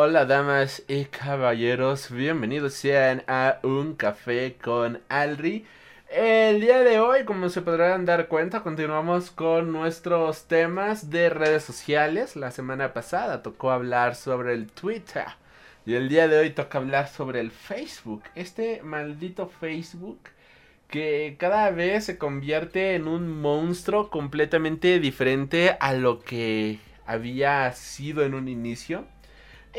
Hola 0.00 0.26
damas 0.26 0.84
y 0.86 1.06
caballeros, 1.06 2.12
bienvenidos 2.12 2.74
sean 2.74 3.24
a 3.26 3.58
Un 3.64 3.96
Café 3.96 4.56
con 4.62 5.00
Alri. 5.08 5.66
El 6.08 6.60
día 6.60 6.84
de 6.84 7.00
hoy, 7.00 7.24
como 7.24 7.48
se 7.48 7.62
podrán 7.62 8.04
dar 8.04 8.28
cuenta, 8.28 8.62
continuamos 8.62 9.32
con 9.32 9.72
nuestros 9.72 10.46
temas 10.46 11.10
de 11.10 11.30
redes 11.30 11.64
sociales. 11.64 12.36
La 12.36 12.52
semana 12.52 12.92
pasada 12.92 13.42
tocó 13.42 13.72
hablar 13.72 14.14
sobre 14.14 14.54
el 14.54 14.70
Twitter 14.70 15.24
y 15.84 15.94
el 15.94 16.08
día 16.08 16.28
de 16.28 16.38
hoy 16.38 16.50
toca 16.50 16.78
hablar 16.78 17.08
sobre 17.08 17.40
el 17.40 17.50
Facebook. 17.50 18.22
Este 18.36 18.80
maldito 18.84 19.48
Facebook 19.48 20.20
que 20.86 21.34
cada 21.40 21.72
vez 21.72 22.04
se 22.04 22.18
convierte 22.18 22.94
en 22.94 23.08
un 23.08 23.28
monstruo 23.28 24.10
completamente 24.10 25.00
diferente 25.00 25.76
a 25.80 25.92
lo 25.92 26.20
que 26.20 26.78
había 27.04 27.72
sido 27.72 28.22
en 28.22 28.34
un 28.34 28.46
inicio. 28.46 29.04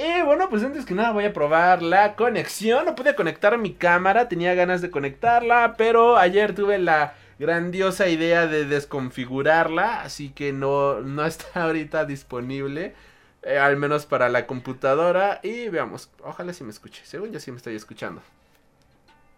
Y 0.02 0.22
bueno, 0.22 0.48
pues 0.50 0.64
antes 0.64 0.86
que 0.86 0.94
nada 0.94 1.12
voy 1.12 1.26
a 1.26 1.34
probar 1.34 1.82
la 1.82 2.16
conexión. 2.16 2.86
No 2.86 2.96
pude 2.96 3.16
conectar 3.16 3.58
mi 3.58 3.74
cámara, 3.74 4.30
tenía 4.30 4.56
ganas 4.56 4.82
de 4.82 4.90
conectarla, 4.90 5.76
pero 5.78 6.16
ayer 6.16 6.56
tuve 6.56 6.78
la 6.78 7.16
grandiosa 7.38 8.08
idea 8.08 8.48
de 8.48 8.64
desconfigurarla, 8.64 10.02
así 10.02 10.30
que 10.30 10.54
no, 10.54 11.02
no 11.02 11.26
está 11.26 11.66
ahorita 11.66 12.06
disponible. 12.06 12.96
Eh, 13.44 13.58
al 13.58 13.76
menos 13.76 14.06
para 14.06 14.30
la 14.30 14.48
computadora. 14.48 15.42
Y 15.44 15.68
veamos, 15.68 16.10
ojalá 16.24 16.54
si 16.54 16.64
me 16.64 16.70
escuche. 16.70 17.02
Según 17.04 17.34
yo 17.34 17.42
sí 17.42 17.52
me 17.52 17.58
estoy 17.58 17.76
escuchando. 17.76 18.22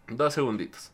Dos 0.10 0.36
segunditos. 0.36 0.92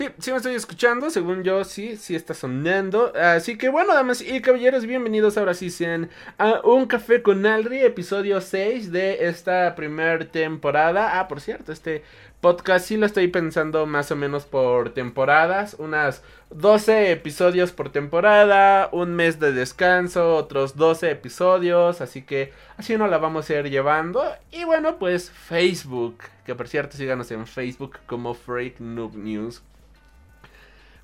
Sí, 0.00 0.08
sí 0.18 0.30
me 0.30 0.38
estoy 0.38 0.54
escuchando, 0.54 1.10
según 1.10 1.42
yo 1.42 1.62
sí, 1.62 1.98
sí 1.98 2.14
está 2.14 2.32
sonando. 2.32 3.12
Así 3.14 3.58
que 3.58 3.68
bueno, 3.68 3.92
damas 3.92 4.22
y 4.22 4.40
caballeros, 4.40 4.86
bienvenidos 4.86 5.36
ahora 5.36 5.52
sí 5.52 5.68
sean 5.68 6.08
a 6.38 6.62
Un 6.64 6.86
Café 6.86 7.20
con 7.20 7.44
Alri, 7.44 7.80
episodio 7.80 8.40
6 8.40 8.92
de 8.92 9.26
esta 9.26 9.74
primera 9.74 10.24
temporada. 10.24 11.20
Ah, 11.20 11.28
por 11.28 11.42
cierto, 11.42 11.70
este 11.70 12.02
podcast 12.40 12.86
sí 12.86 12.96
lo 12.96 13.04
estoy 13.04 13.28
pensando 13.28 13.84
más 13.84 14.10
o 14.10 14.16
menos 14.16 14.46
por 14.46 14.94
temporadas, 14.94 15.76
unas 15.78 16.22
12 16.48 17.12
episodios 17.12 17.70
por 17.72 17.92
temporada, 17.92 18.88
un 18.92 19.14
mes 19.14 19.38
de 19.38 19.52
descanso, 19.52 20.34
otros 20.34 20.76
12 20.76 21.10
episodios, 21.10 22.00
así 22.00 22.22
que 22.22 22.54
así 22.78 22.96
no 22.96 23.06
la 23.06 23.18
vamos 23.18 23.50
a 23.50 23.58
ir 23.58 23.68
llevando. 23.68 24.24
Y 24.50 24.64
bueno, 24.64 24.96
pues 24.98 25.30
Facebook, 25.30 26.20
que 26.46 26.54
por 26.54 26.68
cierto 26.68 26.96
síganos 26.96 27.30
en 27.32 27.46
Facebook 27.46 27.98
como 28.06 28.32
Freak 28.32 28.80
Noob 28.80 29.14
News. 29.14 29.62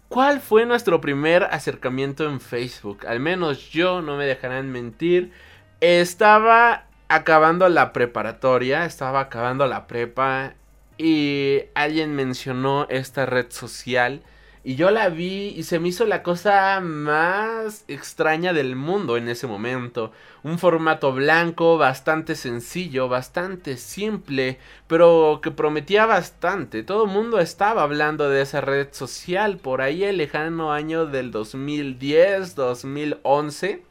¿Cuál 0.08 0.40
fue 0.40 0.66
nuestro 0.66 1.00
primer 1.00 1.44
acercamiento 1.44 2.24
en 2.28 2.40
Facebook? 2.40 3.06
Al 3.06 3.18
menos 3.18 3.70
yo, 3.70 4.02
no 4.02 4.16
me 4.16 4.24
dejarán 4.24 4.70
mentir, 4.70 5.32
estaba 5.80 6.84
acabando 7.08 7.68
la 7.68 7.92
preparatoria, 7.92 8.84
estaba 8.84 9.20
acabando 9.20 9.66
la 9.66 9.88
prepa 9.88 10.54
y 10.96 11.62
alguien 11.74 12.14
mencionó 12.14 12.86
esta 12.88 13.26
red 13.26 13.46
social 13.50 14.22
y 14.66 14.74
yo 14.74 14.90
la 14.90 15.10
vi 15.10 15.54
y 15.56 15.62
se 15.62 15.78
me 15.78 15.90
hizo 15.90 16.06
la 16.06 16.24
cosa 16.24 16.80
más 16.80 17.84
extraña 17.86 18.52
del 18.52 18.74
mundo 18.74 19.16
en 19.16 19.28
ese 19.28 19.46
momento. 19.46 20.10
Un 20.42 20.58
formato 20.58 21.12
blanco, 21.12 21.78
bastante 21.78 22.34
sencillo, 22.34 23.08
bastante 23.08 23.76
simple, 23.76 24.58
pero 24.88 25.38
que 25.40 25.52
prometía 25.52 26.04
bastante. 26.06 26.82
Todo 26.82 27.04
el 27.04 27.12
mundo 27.12 27.38
estaba 27.38 27.84
hablando 27.84 28.28
de 28.28 28.42
esa 28.42 28.60
red 28.60 28.88
social 28.90 29.58
por 29.58 29.82
ahí 29.82 30.02
el 30.02 30.16
lejano 30.16 30.72
año 30.72 31.06
del 31.06 31.30
2010, 31.30 32.56
2011 32.56 33.84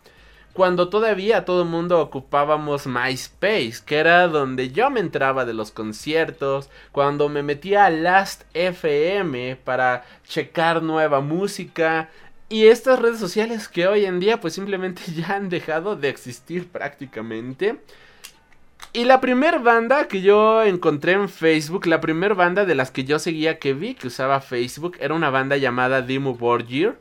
cuando 0.55 0.87
todavía 0.87 1.43
todo 1.43 1.63
el 1.63 1.67
mundo 1.67 1.99
ocupábamos 1.99 2.87
MySpace, 2.87 3.75
que 3.85 3.97
era 3.97 4.29
donde 4.29 4.71
yo 4.71 4.89
me 4.89 5.01
entraba 5.01 5.43
de 5.43 5.53
los 5.53 5.71
conciertos, 5.71 6.69
cuando 6.93 7.27
me 7.27 7.43
metía 7.43 7.85
a 7.85 7.89
Last 7.89 8.43
FM 8.53 9.57
para 9.57 10.05
checar 10.25 10.81
nueva 10.81 11.19
música, 11.19 12.09
y 12.47 12.67
estas 12.67 12.99
redes 12.99 13.19
sociales 13.19 13.67
que 13.67 13.85
hoy 13.85 14.05
en 14.05 14.21
día 14.21 14.39
pues 14.39 14.53
simplemente 14.53 15.01
ya 15.13 15.35
han 15.35 15.49
dejado 15.49 15.97
de 15.97 16.07
existir 16.07 16.69
prácticamente. 16.69 17.81
Y 18.93 19.03
la 19.03 19.19
primera 19.19 19.57
banda 19.57 20.07
que 20.07 20.21
yo 20.21 20.63
encontré 20.63 21.13
en 21.13 21.27
Facebook, 21.27 21.85
la 21.85 21.99
primera 21.99 22.33
banda 22.33 22.63
de 22.63 22.75
las 22.75 22.91
que 22.91 23.03
yo 23.03 23.19
seguía 23.19 23.59
que 23.59 23.73
vi 23.73 23.93
que 23.93 24.07
usaba 24.07 24.39
Facebook, 24.39 24.95
era 25.01 25.13
una 25.13 25.29
banda 25.29 25.57
llamada 25.57 26.01
Dimo 26.01 26.35
Borgir. 26.35 26.95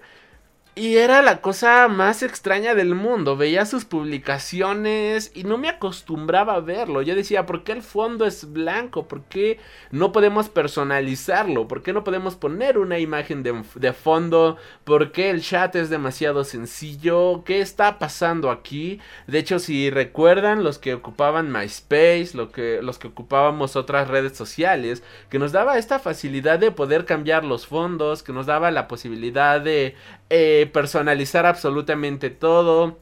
Y 0.77 0.97
era 0.97 1.23
la 1.23 1.41
cosa 1.41 1.87
más 1.87 2.25
extraña 2.25 2.75
del 2.75 2.97
mundo. 2.97 3.37
Veía 3.37 3.65
sus 3.65 3.85
publicaciones 3.85 5.31
y 5.33 5.45
no 5.45 5.57
me 5.57 5.69
acostumbraba 5.69 6.55
a 6.55 6.61
verlo. 6.61 7.01
Yo 7.01 7.15
decía, 7.15 7.47
¿por 7.47 7.63
qué 7.63 7.71
el 7.71 7.83
fondo 7.83 8.27
es 8.27 8.53
blanco? 8.53 9.07
¿Por 9.07 9.23
qué 9.23 9.61
no 9.93 10.11
podemos 10.11 10.49
personalizarlo? 10.49 11.69
¿Por 11.69 11.85
qué 11.85 11.93
no 11.93 12.03
podemos 12.03 12.35
poner 12.35 12.77
una 12.79 12.99
imagen 12.99 13.45
de, 13.45 13.93
fondo? 13.93 14.57
¿Por 14.83 15.13
qué 15.13 15.31
el 15.31 15.43
chat 15.43 15.77
es 15.77 15.91
demasiado 15.91 16.43
sencillo? 16.43 17.45
¿Qué 17.45 17.61
está 17.61 18.01
pasando 18.01 18.51
aquí? 18.51 18.99
De 19.29 19.39
hecho, 19.39 19.61
si 19.61 19.91
recuerdan, 19.91 20.65
los 20.65 20.79
que 20.79 20.95
ocupaban 20.95 21.53
MySpace, 21.53 22.31
lo 22.35 22.51
que, 22.51 22.81
los 22.83 22.99
que 22.99 23.07
ocupábamos 23.07 23.77
otras 23.77 24.09
redes 24.09 24.37
sociales, 24.37 25.05
que 25.31 25.39
nos 25.39 25.53
daba 25.53 25.79
esta 25.79 26.01
facilidad 26.01 26.59
de 26.59 26.73
poder 26.73 27.05
cambiar 27.05 27.45
los 27.45 27.65
fondos, 27.69 28.25
que 28.25 28.33
nos 28.33 28.47
daba 28.47 28.73
la 28.73 28.89
posibilidad 28.89 29.61
de 29.61 29.95
eh, 30.31 30.64
personalizar 30.67 31.47
absolutamente 31.47 32.31
todo. 32.31 32.99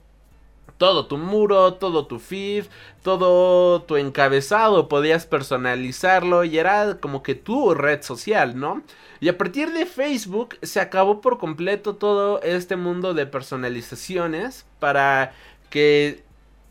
Todo 0.79 1.07
tu 1.07 1.17
muro, 1.17 1.75
todo 1.75 2.07
tu 2.07 2.19
feed, 2.19 2.65
todo 3.03 3.83
tu 3.83 3.97
encabezado, 3.97 4.89
podías 4.89 5.27
personalizarlo 5.27 6.43
y 6.45 6.59
era 6.59 6.99
como 6.99 7.23
que 7.23 7.37
tu 7.37 7.75
red 7.75 8.03
social, 8.03 8.59
¿no? 8.59 8.83
Y 9.21 9.29
a 9.29 9.39
partir 9.39 9.73
de 9.73 9.87
Facebook 9.87 10.57
se 10.63 10.81
acabó 10.81 11.21
por 11.21 11.39
completo 11.39 11.95
todo 11.95 12.43
este 12.43 12.75
mundo 12.75 13.15
de 13.15 13.27
personalizaciones 13.27 14.67
para 14.81 15.35
que 15.71 16.25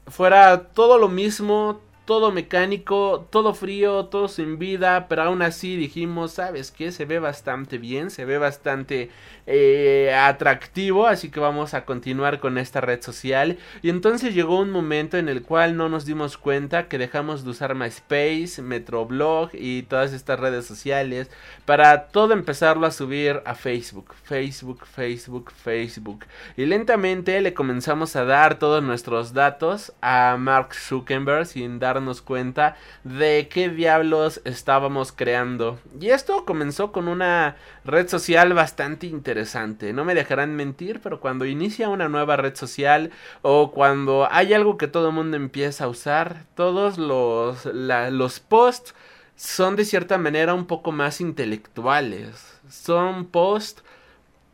fuera 0.08 0.68
todo 0.74 0.98
lo 0.98 1.08
mismo, 1.08 1.80
todo 2.06 2.32
mecánico, 2.32 3.28
todo 3.30 3.54
frío, 3.54 4.06
todo 4.06 4.28
sin 4.28 4.58
vida, 4.58 5.08
pero 5.08 5.24
aún 5.24 5.42
así 5.42 5.76
dijimos, 5.76 6.32
¿sabes 6.34 6.72
qué? 6.72 6.92
Se 6.92 7.06
ve 7.06 7.20
bastante 7.20 7.78
bien, 7.78 8.10
se 8.10 8.26
ve 8.26 8.38
bastante 8.38 9.10
eh, 9.46 10.14
atractivo, 10.16 11.08
así 11.08 11.30
que 11.30 11.40
vamos 11.40 11.74
a 11.74 11.86
continuar 11.86 12.40
con 12.40 12.58
esta 12.58 12.82
red 12.82 13.02
social. 13.02 13.58
Y 13.82 13.90
entonces 13.90 14.34
llegó 14.34 14.60
un 14.60 14.72
momento 14.72 15.18
en 15.18 15.30
el 15.30 15.44
cual 15.44 15.78
no 15.78 15.90
nos 15.90 16.06
dimos 16.06 16.38
cuenta 16.38 16.88
que 16.88 16.98
dejamos 16.98 17.44
de 17.44 17.52
usar 17.52 17.76
MySpace, 17.76 18.62
Metroblog 18.62 19.50
y 19.54 19.84
todas 19.84 20.14
estas 20.14 20.40
redes 20.40 20.66
sociales 20.66 21.30
para 21.66 22.08
todo 22.08 22.34
empezarlo 22.34 22.88
a 22.88 22.92
subir 22.92 23.42
a 23.46 23.56
Facebook, 23.56 24.16
Facebook, 24.24 24.86
Facebook, 24.86 25.52
Facebook. 25.52 26.26
Y 26.58 26.66
lentamente 26.66 27.40
le 27.42 27.54
comenzamos 27.54 28.16
a 28.16 28.26
dar 28.26 28.58
todos 28.60 28.84
nuestros 28.84 29.34
datos 29.34 29.94
a 30.02 30.38
Mark 30.40 30.74
Zuckerberg 30.74 31.46
sin 31.46 31.80
dar 31.80 31.91
darnos 31.94 32.22
cuenta 32.22 32.76
de 33.04 33.48
qué 33.52 33.70
diablos 33.70 34.42
estábamos 34.46 35.12
creando. 35.12 35.80
Y 36.00 36.10
esto 36.10 36.46
comenzó 36.46 36.92
con 36.92 37.08
una 37.08 37.58
red 37.84 38.08
social 38.08 38.54
bastante 38.54 39.08
interesante. 39.08 39.94
No 39.94 40.06
me 40.06 40.16
dejarán 40.16 40.56
mentir, 40.56 41.00
pero 41.02 41.20
cuando 41.20 41.46
inicia 41.46 41.90
una 41.90 42.10
nueva 42.10 42.38
red 42.38 42.56
social 42.56 43.12
o 43.42 43.72
cuando 43.72 44.28
hay 44.32 44.54
algo 44.54 44.78
que 44.78 44.88
todo 44.88 45.10
el 45.10 45.16
mundo 45.16 45.38
empieza 45.38 45.86
a 45.86 45.90
usar, 45.90 46.46
todos 46.56 46.98
los, 46.98 47.66
los 47.66 48.40
posts 48.40 48.94
son 49.36 49.76
de 49.76 49.86
cierta 49.86 50.18
manera 50.18 50.54
un 50.54 50.66
poco 50.66 50.92
más 50.92 51.20
intelectuales. 51.20 52.60
Son 52.70 53.26
posts 53.26 53.84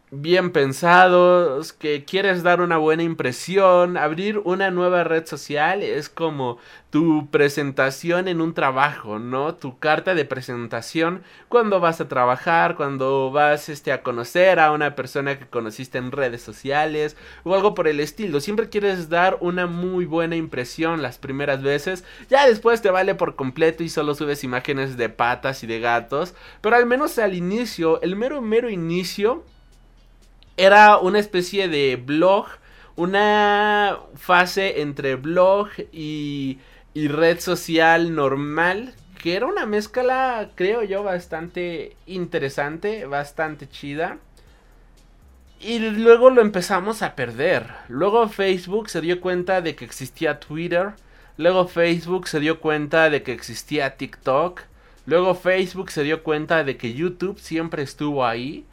bien 0.10 0.52
pensados, 0.52 1.74
que 1.74 2.06
quieres 2.06 2.42
dar 2.42 2.62
una 2.62 2.78
buena 2.78 3.04
impresión, 3.04 3.98
abrir 3.98 4.40
una 4.40 4.72
nueva 4.72 5.04
red 5.04 5.26
social 5.26 5.84
es 5.84 6.08
como 6.08 6.60
tu 6.90 7.30
presentación 7.30 8.30
en 8.30 8.40
un 8.40 8.54
trabajo, 8.54 9.20
¿no? 9.20 9.56
Tu 9.56 9.78
carta 9.80 10.16
de 10.16 10.24
presentación 10.24 11.24
cuando 11.50 11.82
vas 11.82 12.00
a 12.00 12.08
trabajar, 12.08 12.78
cuando 12.78 13.32
vas 13.32 13.68
este 13.68 13.92
a 13.92 14.02
conocer 14.02 14.62
a 14.62 14.72
una 14.72 14.96
persona 14.96 15.38
que 15.38 15.48
conociste 15.48 15.98
en 15.98 16.14
redes 16.14 16.42
sociales 16.42 17.18
o 17.44 17.54
algo 17.54 17.76
por 17.76 17.90
el 17.90 18.00
estilo. 18.00 18.40
Siempre 18.40 18.70
quieres 18.70 19.10
dar 19.10 19.38
una 19.42 19.68
muy 19.68 20.06
buena 20.06 20.38
impresión 20.38 21.02
las 21.02 21.18
primeras 21.18 21.62
veces, 21.62 22.06
ya 22.30 22.48
después 22.48 22.82
te 22.82 22.92
vale 22.92 23.14
por 23.16 23.36
completo 23.36 23.84
y 23.84 23.90
solo 23.90 24.16
subes 24.16 24.46
imágenes 24.46 24.96
de 24.96 25.10
patas 25.10 25.64
y 25.64 25.68
de 25.68 25.82
gatos, 25.82 26.34
pero 26.62 26.78
al 26.78 26.86
menos 26.86 27.20
al 27.20 27.34
inicio, 27.34 28.02
el 28.02 28.16
mero 28.16 28.42
mero 28.42 28.70
inicio 28.70 29.44
era 30.58 30.98
una 30.98 31.20
especie 31.20 31.68
de 31.68 31.96
blog, 31.96 32.48
una 32.96 34.00
fase 34.16 34.82
entre 34.82 35.16
blog 35.16 35.70
y, 35.92 36.60
y 36.94 37.08
red 37.08 37.40
social 37.40 38.16
normal, 38.16 38.96
que 39.22 39.36
era 39.36 39.46
una 39.46 39.66
mezcla, 39.66 40.50
creo 40.56 40.84
yo, 40.84 41.04
bastante 41.04 41.96
interesante, 42.08 43.06
bastante 43.06 43.70
chida. 43.70 44.18
Y 45.60 45.80
luego 45.80 46.30
lo 46.30 46.42
empezamos 46.42 47.02
a 47.02 47.16
perder. 47.16 47.68
Luego 47.88 48.28
Facebook 48.30 48.90
se 48.90 49.02
dio 49.02 49.22
cuenta 49.22 49.62
de 49.62 49.76
que 49.76 49.86
existía 49.86 50.40
Twitter. 50.40 50.94
Luego 51.38 51.68
Facebook 51.68 52.28
se 52.28 52.40
dio 52.40 52.60
cuenta 52.60 53.10
de 53.10 53.24
que 53.24 53.34
existía 53.34 53.96
TikTok. 53.98 54.62
Luego 55.06 55.34
Facebook 55.36 55.90
se 55.90 56.04
dio 56.04 56.22
cuenta 56.22 56.64
de 56.64 56.78
que 56.78 56.94
YouTube 56.94 57.40
siempre 57.40 57.82
estuvo 57.82 58.26
ahí. 58.26 58.66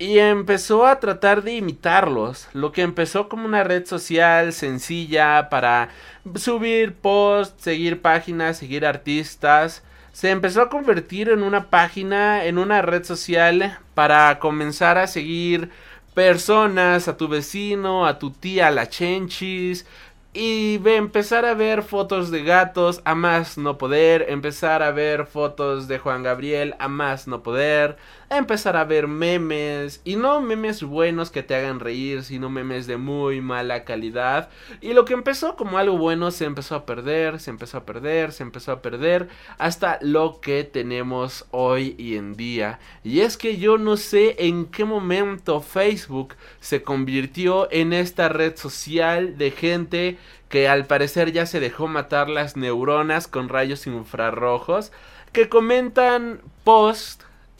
Y 0.00 0.20
empezó 0.20 0.86
a 0.86 1.00
tratar 1.00 1.42
de 1.42 1.56
imitarlos. 1.56 2.48
Lo 2.52 2.70
que 2.70 2.82
empezó 2.82 3.28
como 3.28 3.46
una 3.46 3.64
red 3.64 3.84
social 3.84 4.52
sencilla 4.52 5.48
para 5.50 5.88
subir 6.36 6.94
posts, 6.94 7.64
seguir 7.64 8.00
páginas, 8.00 8.58
seguir 8.58 8.86
artistas. 8.86 9.82
Se 10.12 10.30
empezó 10.30 10.62
a 10.62 10.68
convertir 10.68 11.30
en 11.30 11.42
una 11.42 11.68
página, 11.70 12.44
en 12.44 12.58
una 12.58 12.80
red 12.80 13.04
social 13.04 13.78
para 13.94 14.38
comenzar 14.38 14.98
a 14.98 15.08
seguir 15.08 15.70
personas, 16.14 17.08
a 17.08 17.16
tu 17.16 17.28
vecino, 17.28 18.06
a 18.06 18.18
tu 18.18 18.30
tía, 18.30 18.70
la 18.70 18.88
chenchis, 18.88 19.86
y 20.34 20.80
empezar 20.84 21.44
a 21.44 21.54
ver 21.54 21.82
fotos 21.82 22.30
de 22.30 22.44
gatos 22.44 23.00
a 23.04 23.14
más 23.14 23.58
no 23.58 23.78
poder, 23.78 24.26
empezar 24.28 24.82
a 24.82 24.90
ver 24.90 25.26
fotos 25.26 25.88
de 25.88 25.98
Juan 25.98 26.22
Gabriel 26.22 26.74
a 26.78 26.88
más 26.88 27.26
no 27.26 27.42
poder, 27.42 27.96
empezar 28.30 28.76
a 28.76 28.84
ver 28.84 29.08
memes 29.08 30.00
y 30.04 30.16
no 30.16 30.40
memes 30.40 30.82
buenos 30.82 31.30
que 31.30 31.42
te 31.42 31.54
hagan 31.54 31.80
reír, 31.80 32.22
sino 32.24 32.50
memes 32.50 32.86
de 32.86 32.96
muy 32.96 33.40
mala 33.40 33.84
calidad. 33.84 34.50
Y 34.80 34.92
lo 34.92 35.04
que 35.04 35.14
empezó 35.14 35.56
como 35.56 35.78
algo 35.78 35.96
bueno 35.96 36.30
se 36.30 36.44
empezó 36.44 36.74
a 36.74 36.86
perder, 36.86 37.40
se 37.40 37.50
empezó 37.50 37.78
a 37.78 37.84
perder, 37.84 38.32
se 38.32 38.42
empezó 38.42 38.72
a 38.72 38.82
perder 38.82 39.28
hasta 39.56 39.98
lo 40.02 40.40
que 40.40 40.64
tenemos 40.64 41.46
hoy 41.50 41.94
y 41.98 42.16
en 42.16 42.34
día. 42.34 42.78
Y 43.02 43.20
es 43.20 43.36
que 43.36 43.56
yo 43.56 43.78
no 43.78 43.96
sé 43.96 44.36
en 44.38 44.66
qué 44.66 44.84
momento 44.84 45.60
Facebook 45.60 46.34
se 46.60 46.82
convirtió 46.82 47.68
en 47.70 47.92
esta 47.92 48.28
red 48.28 48.56
social 48.56 49.38
de 49.38 49.50
gente 49.50 50.18
que 50.48 50.68
al 50.68 50.86
parecer 50.86 51.32
ya 51.32 51.46
se 51.46 51.60
dejó 51.60 51.88
matar 51.88 52.28
las 52.28 52.56
neuronas 52.56 53.28
con 53.28 53.48
rayos 53.48 53.86
infrarrojos 53.86 54.92
que 55.32 55.48
comentan 55.48 56.40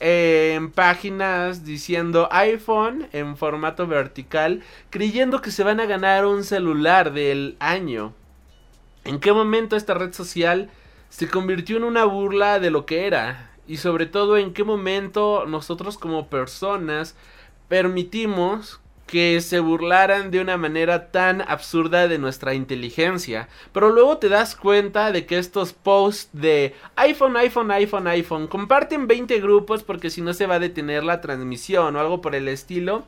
en 0.01 0.71
páginas 0.71 1.65
diciendo 1.65 2.29
iPhone 2.31 3.09
en 3.13 3.37
formato 3.37 3.87
vertical, 3.87 4.63
creyendo 4.91 5.41
que 5.41 5.51
se 5.51 5.65
van 5.65 5.81
a 5.81 5.87
ganar 5.87 6.27
un 6.27 6.45
celular 6.45 7.13
del 7.13 7.57
año. 7.59 8.15
¿En 9.05 9.21
qué 9.21 9.33
momento 9.33 9.77
esta 9.77 9.95
red 9.95 10.13
social 10.13 10.71
se 11.09 11.29
convirtió 11.29 11.77
en 11.77 11.85
una 11.85 12.05
burla 12.05 12.61
de 12.61 12.71
lo 12.71 12.87
que 12.87 13.07
era? 13.07 13.51
Y 13.67 13.79
sobre 13.79 14.07
todo 14.07 14.37
en 14.37 14.53
qué 14.53 14.65
momento 14.65 15.45
nosotros 15.47 15.99
como 15.99 16.29
personas 16.29 17.17
permitimos 17.69 18.81
que 19.09 19.41
se 19.41 19.59
burlaran 19.59 20.31
de 20.31 20.41
una 20.41 20.57
manera 20.57 21.11
tan 21.11 21.41
absurda 21.41 22.07
de 22.07 22.19
nuestra 22.19 22.55
inteligencia. 22.55 23.49
Pero 23.73 23.91
luego 23.91 24.19
te 24.19 24.29
das 24.29 24.55
cuenta 24.55 25.11
de 25.11 25.27
que 25.27 25.39
estos 25.39 25.73
posts 25.73 26.29
de 26.33 26.75
iPhone, 26.95 27.37
iPhone, 27.37 27.73
iPhone, 27.73 28.07
iPhone 28.07 28.47
comparten 28.47 29.09
20 29.09 29.41
grupos 29.41 29.83
porque 29.83 30.11
si 30.11 30.21
no 30.21 30.35
se 30.35 30.47
va 30.47 30.57
a 30.57 30.61
detener 30.61 31.03
la 31.03 31.21
transmisión 31.21 31.97
o 31.97 32.01
algo 32.01 32.21
por 32.21 32.37
el 32.37 32.47
estilo. 32.47 33.07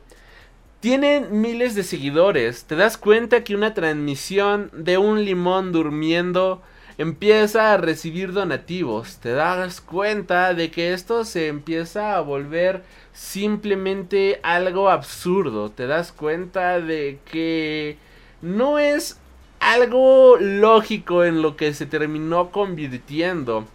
Tienen 0.81 1.39
miles 1.39 1.75
de 1.75 1.83
seguidores. 1.83 2.65
Te 2.65 2.75
das 2.75 2.97
cuenta 2.97 3.43
que 3.43 3.55
una 3.55 3.75
transmisión 3.75 4.71
de 4.73 4.97
un 4.97 5.23
limón 5.23 5.71
durmiendo 5.71 6.63
empieza 7.01 7.73
a 7.73 7.77
recibir 7.77 8.31
donativos. 8.31 9.17
Te 9.17 9.31
das 9.31 9.81
cuenta 9.81 10.53
de 10.53 10.69
que 10.69 10.93
esto 10.93 11.25
se 11.25 11.47
empieza 11.47 12.15
a 12.15 12.21
volver 12.21 12.83
simplemente 13.11 14.39
algo 14.43 14.89
absurdo. 14.89 15.71
Te 15.71 15.87
das 15.87 16.11
cuenta 16.11 16.79
de 16.79 17.19
que 17.25 17.97
no 18.41 18.77
es 18.79 19.19
algo 19.59 20.37
lógico 20.37 21.23
en 21.23 21.41
lo 21.41 21.55
que 21.55 21.73
se 21.73 21.85
terminó 21.85 22.51
convirtiendo. 22.51 23.65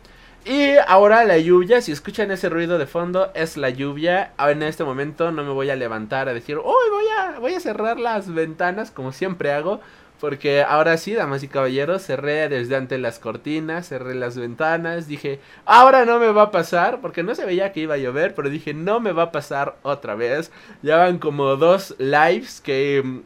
Y 0.45 0.77
ahora 0.87 1.25
la 1.25 1.39
lluvia, 1.39 1.81
si 1.81 1.91
escuchan 1.91 2.31
ese 2.31 2.49
ruido 2.49 2.79
de 2.79 2.87
fondo, 2.87 3.33
es 3.35 3.57
la 3.57 3.71
lluvia. 3.71 4.33
En 4.39 4.63
este 4.63 4.85
momento 4.85 5.33
no 5.33 5.43
me 5.43 5.51
voy 5.51 5.71
a 5.71 5.77
levantar 5.77 6.29
a 6.29 6.35
decir, 6.35 6.59
uy, 6.59 6.91
voy 6.93 7.05
a, 7.19 7.41
voy 7.41 7.55
a 7.55 7.61
cerrar 7.61 7.99
las 7.99 8.33
ventanas 8.33 8.93
como 8.93 9.11
siempre 9.11 9.53
hago. 9.53 9.81
Porque 10.21 10.63
ahora 10.63 10.97
sí, 10.97 11.13
damas 11.13 11.43
y 11.43 11.49
caballeros, 11.49 12.03
cerré 12.03 12.49
desde 12.49 12.77
ante 12.77 12.97
las 12.97 13.19
cortinas, 13.19 13.89
cerré 13.89 14.15
las 14.15 14.37
ventanas, 14.39 15.09
dije, 15.09 15.41
ahora 15.67 16.07
no 16.07 16.19
me 16.19 16.29
va 16.29 16.43
a 16.43 16.51
pasar, 16.51 17.01
porque 17.03 17.23
no 17.23 17.35
se 17.35 17.45
veía 17.45 17.73
que 17.73 17.81
iba 17.81 17.95
a 17.95 17.99
llover, 17.99 18.35
pero 18.35 18.49
dije, 18.49 18.73
no 18.73 18.99
me 18.99 19.13
va 19.13 19.25
a 19.25 19.33
pasar 19.33 19.77
otra 19.83 20.15
vez. 20.15 20.51
Ya 20.83 20.97
van 20.97 21.19
como 21.19 21.57
dos 21.57 21.95
lives 21.99 22.63
que 22.63 23.03
mm, 23.05 23.21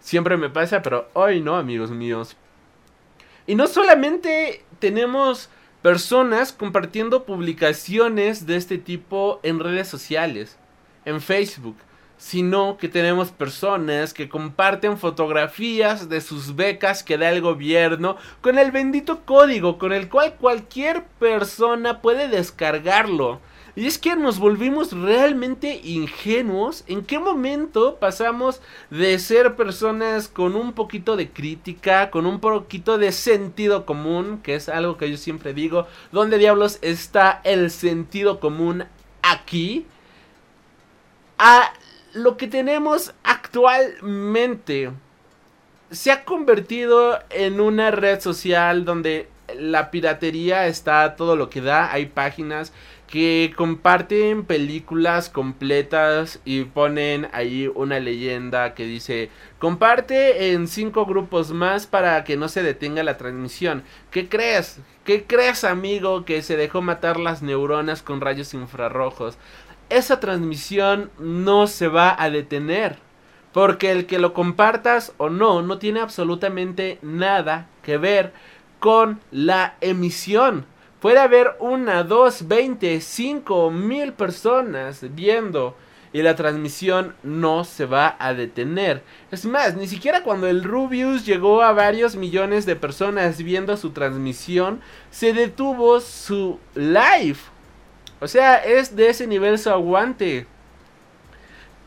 siempre 0.00 0.38
me 0.38 0.48
pasa, 0.48 0.80
pero 0.80 1.08
hoy 1.12 1.40
no, 1.40 1.56
amigos 1.56 1.90
míos. 1.90 2.36
Y 3.46 3.54
no 3.54 3.66
solamente 3.66 4.64
tenemos 4.78 5.50
personas 5.82 6.52
compartiendo 6.52 7.24
publicaciones 7.24 8.46
de 8.46 8.56
este 8.56 8.78
tipo 8.78 9.40
en 9.42 9.60
redes 9.60 9.88
sociales, 9.88 10.56
en 11.04 11.20
Facebook 11.20 11.76
sino 12.20 12.76
que 12.76 12.90
tenemos 12.90 13.30
personas 13.30 14.12
que 14.12 14.28
comparten 14.28 14.98
fotografías 14.98 16.10
de 16.10 16.20
sus 16.20 16.54
becas 16.54 17.02
que 17.02 17.16
da 17.16 17.30
el 17.30 17.40
gobierno 17.40 18.18
con 18.42 18.58
el 18.58 18.70
bendito 18.70 19.24
código 19.24 19.78
con 19.78 19.94
el 19.94 20.10
cual 20.10 20.34
cualquier 20.34 21.04
persona 21.18 22.02
puede 22.02 22.28
descargarlo. 22.28 23.40
Y 23.74 23.86
es 23.86 23.96
que 23.96 24.16
nos 24.16 24.38
volvimos 24.38 24.92
realmente 24.92 25.80
ingenuos. 25.82 26.84
¿En 26.88 27.06
qué 27.06 27.18
momento 27.18 27.96
pasamos 27.98 28.60
de 28.90 29.18
ser 29.18 29.56
personas 29.56 30.28
con 30.28 30.56
un 30.56 30.74
poquito 30.74 31.16
de 31.16 31.30
crítica, 31.30 32.10
con 32.10 32.26
un 32.26 32.38
poquito 32.38 32.98
de 32.98 33.12
sentido 33.12 33.86
común, 33.86 34.40
que 34.42 34.56
es 34.56 34.68
algo 34.68 34.98
que 34.98 35.10
yo 35.10 35.16
siempre 35.16 35.54
digo, 35.54 35.86
¿dónde 36.12 36.36
diablos 36.36 36.80
está 36.82 37.40
el 37.44 37.70
sentido 37.70 38.40
común 38.40 38.84
aquí? 39.22 39.86
A 41.38 41.72
lo 42.12 42.36
que 42.36 42.48
tenemos 42.48 43.14
actualmente 43.22 44.90
se 45.90 46.12
ha 46.12 46.24
convertido 46.24 47.18
en 47.30 47.60
una 47.60 47.90
red 47.90 48.20
social 48.20 48.84
donde 48.84 49.28
la 49.58 49.90
piratería 49.90 50.66
está 50.66 51.16
todo 51.16 51.34
lo 51.36 51.50
que 51.50 51.60
da. 51.60 51.92
Hay 51.92 52.06
páginas 52.06 52.72
que 53.08 53.52
comparten 53.56 54.44
películas 54.44 55.28
completas 55.28 56.40
y 56.44 56.62
ponen 56.64 57.28
ahí 57.32 57.68
una 57.74 57.98
leyenda 57.98 58.74
que 58.74 58.84
dice 58.84 59.30
comparte 59.58 60.52
en 60.52 60.68
cinco 60.68 61.06
grupos 61.06 61.50
más 61.50 61.88
para 61.88 62.22
que 62.22 62.36
no 62.36 62.48
se 62.48 62.62
detenga 62.62 63.02
la 63.02 63.16
transmisión. 63.16 63.82
¿Qué 64.12 64.28
crees? 64.28 64.78
¿Qué 65.04 65.24
crees 65.24 65.64
amigo 65.64 66.24
que 66.24 66.42
se 66.42 66.56
dejó 66.56 66.82
matar 66.82 67.18
las 67.18 67.42
neuronas 67.42 68.02
con 68.02 68.20
rayos 68.20 68.54
infrarrojos? 68.54 69.36
Esa 69.90 70.20
transmisión 70.20 71.10
no 71.18 71.66
se 71.66 71.88
va 71.88 72.16
a 72.18 72.30
detener. 72.30 72.96
Porque 73.52 73.90
el 73.90 74.06
que 74.06 74.18
lo 74.20 74.32
compartas 74.32 75.12
o 75.18 75.28
no, 75.28 75.60
no 75.60 75.78
tiene 75.78 76.00
absolutamente 76.00 76.98
nada 77.02 77.68
que 77.82 77.98
ver 77.98 78.32
con 78.78 79.20
la 79.32 79.74
emisión. 79.80 80.66
Puede 81.00 81.18
haber 81.18 81.56
una, 81.58 82.04
dos, 82.04 82.46
veinte, 82.46 83.00
cinco, 83.00 83.70
mil 83.70 84.12
personas 84.12 85.04
viendo 85.14 85.74
y 86.12 86.22
la 86.22 86.34
transmisión 86.34 87.14
no 87.22 87.64
se 87.64 87.86
va 87.86 88.16
a 88.18 88.34
detener. 88.34 89.02
Es 89.30 89.44
más, 89.44 89.76
ni 89.76 89.86
siquiera 89.86 90.22
cuando 90.22 90.46
el 90.46 90.64
Rubius 90.64 91.24
llegó 91.24 91.62
a 91.62 91.72
varios 91.72 92.16
millones 92.16 92.66
de 92.66 92.76
personas 92.76 93.42
viendo 93.42 93.76
su 93.76 93.90
transmisión, 93.90 94.80
se 95.10 95.32
detuvo 95.32 96.00
su 96.00 96.58
live. 96.74 97.38
O 98.20 98.28
sea, 98.28 98.56
es 98.56 98.96
de 98.96 99.08
ese 99.08 99.26
nivel 99.26 99.58
su 99.58 99.70
aguante. 99.70 100.46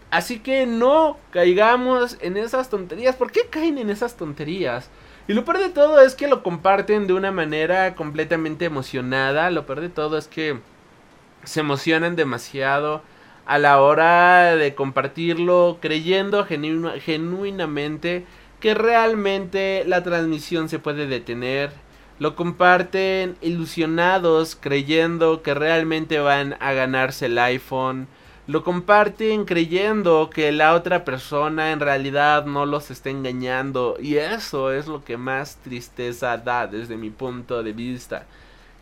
Así 0.10 0.40
que 0.40 0.66
no 0.66 1.18
caigamos 1.32 2.18
en 2.22 2.38
esas 2.38 2.70
tonterías. 2.70 3.16
¿Por 3.16 3.32
qué 3.32 3.48
caen 3.50 3.78
en 3.78 3.90
esas 3.90 4.16
tonterías? 4.16 4.90
Y 5.28 5.34
lo 5.34 5.46
peor 5.46 5.60
de 5.60 5.70
todo 5.70 6.02
es 6.02 6.16
que 6.16 6.28
lo 6.28 6.44
comparten 6.44 7.08
de 7.08 7.14
una 7.14 7.32
manera 7.32 7.96
completamente 7.96 8.66
emocionada. 8.66 9.50
Lo 9.52 9.66
peor 9.66 9.82
de 9.82 9.90
todo 9.90 10.18
es 10.18 10.28
que 10.28 10.60
se 11.44 11.62
emocionan 11.62 12.16
demasiado 12.16 13.02
a 13.46 13.58
la 13.58 13.82
hora 13.82 14.56
de 14.56 14.76
compartirlo, 14.76 15.78
creyendo 15.82 16.46
genuinamente 16.46 18.26
que 18.60 18.74
realmente 18.74 19.84
la 19.86 20.04
transmisión 20.04 20.70
se 20.70 20.80
puede 20.80 21.08
detener 21.08 21.72
lo 22.24 22.38
comparten 22.38 23.36
ilusionados 23.42 24.56
creyendo 24.56 25.42
que 25.42 25.54
realmente 25.54 26.20
van 26.20 26.56
a 26.62 26.72
ganarse 26.72 27.26
el 27.26 27.38
iPhone. 27.38 28.08
Lo 28.48 28.64
comparten 28.64 29.44
creyendo 29.44 30.30
que 30.30 30.54
la 30.54 30.74
otra 30.74 31.04
persona 31.04 31.74
en 31.74 31.82
realidad 31.82 32.46
no 32.46 32.66
los 32.66 32.92
está 32.92 33.10
engañando. 33.10 33.98
Y 34.00 34.16
eso 34.16 34.72
es 34.72 34.88
lo 34.88 35.04
que 35.04 35.18
más 35.18 35.58
tristeza 35.58 36.38
da 36.38 36.66
desde 36.66 36.96
mi 36.96 37.10
punto 37.10 37.62
de 37.62 37.74
vista. 37.74 38.26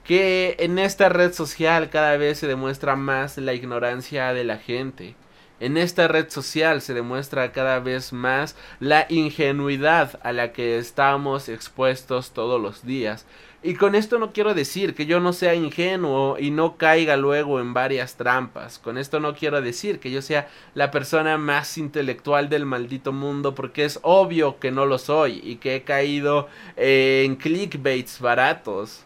Que 0.03 0.55
en 0.60 0.77
esta 0.77 1.10
red 1.10 1.33
social 1.33 1.89
cada 1.89 2.17
vez 2.17 2.38
se 2.38 2.45
demuestra 2.45 2.95
más 2.95 3.39
la 3.39 3.55
ignorancia 3.55 4.33
de 4.33 4.43
la 4.43 4.57
gente. 4.57 5.15
En 5.62 5.77
esta 5.77 6.08
red 6.08 6.27
social 6.32 6.82
se 6.82 6.96
demuestra 6.96 7.51
cada 7.51 7.80
vez 7.80 8.13
más 8.13 8.56
la 8.80 9.06
ingenuidad 9.10 10.20
a 10.24 10.32
la 10.34 10.53
que 10.53 10.80
estamos 10.80 11.50
expuestos 11.50 12.32
todos 12.32 12.60
los 12.60 12.84
días. 12.84 13.27
Y 13.62 13.75
con 13.75 13.94
esto 13.94 14.18
no 14.18 14.34
quiero 14.34 14.56
decir 14.56 14.96
que 14.96 15.06
yo 15.06 15.20
no 15.20 15.34
sea 15.34 15.53
ingenuo 15.53 16.36
y 16.39 16.50
no 16.50 16.77
caiga 16.77 17.15
luego 17.15 17.60
en 17.60 17.75
varias 17.75 18.15
trampas. 18.15 18.80
Con 18.80 18.98
esto 18.98 19.20
no 19.20 19.36
quiero 19.36 19.62
decir 19.62 20.00
que 20.00 20.10
yo 20.10 20.24
sea 20.24 20.50
la 20.74 20.89
persona 20.89 21.38
más 21.38 21.77
intelectual 21.77 22.50
del 22.50 22.65
maldito 22.65 23.12
mundo 23.12 23.53
porque 23.53 23.86
es 23.86 24.00
obvio 24.01 24.58
que 24.58 24.72
no 24.72 24.88
lo 24.88 24.98
soy 24.98 25.41
y 25.44 25.58
que 25.58 25.75
he 25.75 25.84
caído 25.84 26.50
en 26.75 27.36
clickbaits 27.36 28.20
baratos. 28.20 29.03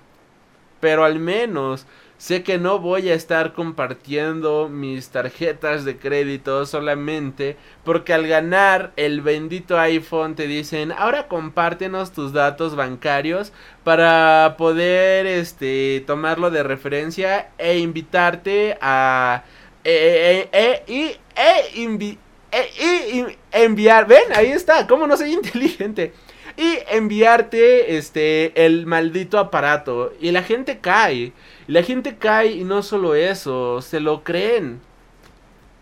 Pero 0.80 1.04
al 1.04 1.20
menos 1.20 1.86
Sé 2.18 2.44
que 2.44 2.58
no 2.58 2.80
voy 2.80 3.10
a 3.10 3.14
estar 3.14 3.52
compartiendo 3.52 4.70
mis 4.70 5.10
tarjetas 5.10 5.84
de 5.84 5.98
crédito 5.98 6.66
solamente 6.66 7.58
porque 7.84 8.14
al 8.14 8.26
ganar 8.26 8.94
el 8.96 9.20
bendito 9.22 9.78
iPhone 9.78 10.36
te 10.36 10.48
dicen, 10.48 10.94
ahora 10.94 11.28
compártenos 11.28 12.14
tus 12.14 12.32
datos 12.32 12.76
bancarios 12.78 13.52
para 13.84 14.56
poder 14.58 15.26
este 15.26 16.04
tomarlo 16.08 16.52
de 16.52 16.64
referencia 16.64 17.50
e 17.58 17.80
invitarte 17.80 18.78
a 18.80 19.44
e, 19.84 20.48
e, 20.54 20.84
e, 20.88 21.16
e, 21.36 22.08
e 22.52 23.38
enviar, 23.52 24.08
ven, 24.08 24.24
ahí 24.34 24.52
está, 24.52 24.88
cómo 24.88 25.06
no 25.06 25.18
soy 25.18 25.34
inteligente 25.34 26.14
y 26.58 26.78
enviarte 26.90 27.98
este 27.98 28.66
el 28.66 28.86
maldito 28.86 29.38
aparato. 29.38 30.14
Y 30.20 30.32
la 30.32 30.44
gente 30.44 30.80
cae 30.80 31.34
la 31.68 31.84
gente 31.84 32.18
cae 32.18 32.52
y 32.52 32.64
no 32.64 32.84
solo 32.84 33.16
eso, 33.16 33.82
se 33.82 34.00
lo 34.00 34.24
creen. 34.24 34.82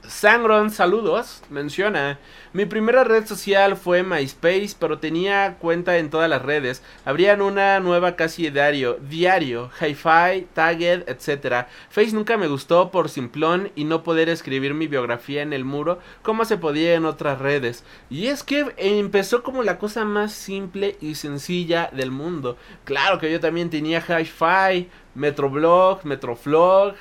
Sangron, 0.08 0.70
saludos, 0.70 1.44
menciona. 1.50 2.20
Mi 2.52 2.66
primera 2.66 3.06
red 3.06 3.26
social 3.26 3.78
fue 3.78 4.04
MySpace, 4.04 4.76
pero 4.78 5.00
tenía 5.00 5.56
cuenta 5.60 5.98
en 5.98 6.10
todas 6.10 6.30
las 6.30 6.42
redes. 6.42 6.84
Habrían 7.06 7.42
una 7.42 7.80
nueva 7.80 8.18
casi 8.18 8.50
diario, 8.50 9.00
diario, 9.10 9.72
hi-fi, 9.80 10.46
tagged, 10.54 11.08
etc. 11.08 11.68
Face 11.90 12.12
nunca 12.12 12.36
me 12.36 12.48
gustó 12.48 12.92
por 12.92 13.08
simplón 13.08 13.72
y 13.76 13.86
no 13.86 14.04
poder 14.04 14.28
escribir 14.28 14.74
mi 14.74 14.88
biografía 14.88 15.42
en 15.42 15.54
el 15.54 15.64
muro 15.64 16.00
como 16.22 16.44
se 16.44 16.58
podía 16.58 16.96
en 16.96 17.06
otras 17.06 17.40
redes. 17.40 17.86
Y 18.10 18.28
es 18.28 18.44
que 18.44 18.74
empezó 18.76 19.42
como 19.42 19.64
la 19.64 19.80
cosa 19.80 20.04
más 20.04 20.34
simple 20.34 20.98
y 21.00 21.16
sencilla 21.16 21.90
del 21.94 22.12
mundo. 22.12 22.58
Claro 22.84 23.20
que 23.20 23.32
yo 23.32 23.40
también 23.40 23.70
tenía 23.70 24.04
hi-fi, 24.06 24.90
Metroblog, 25.16 26.06
Metroflog 26.06 26.96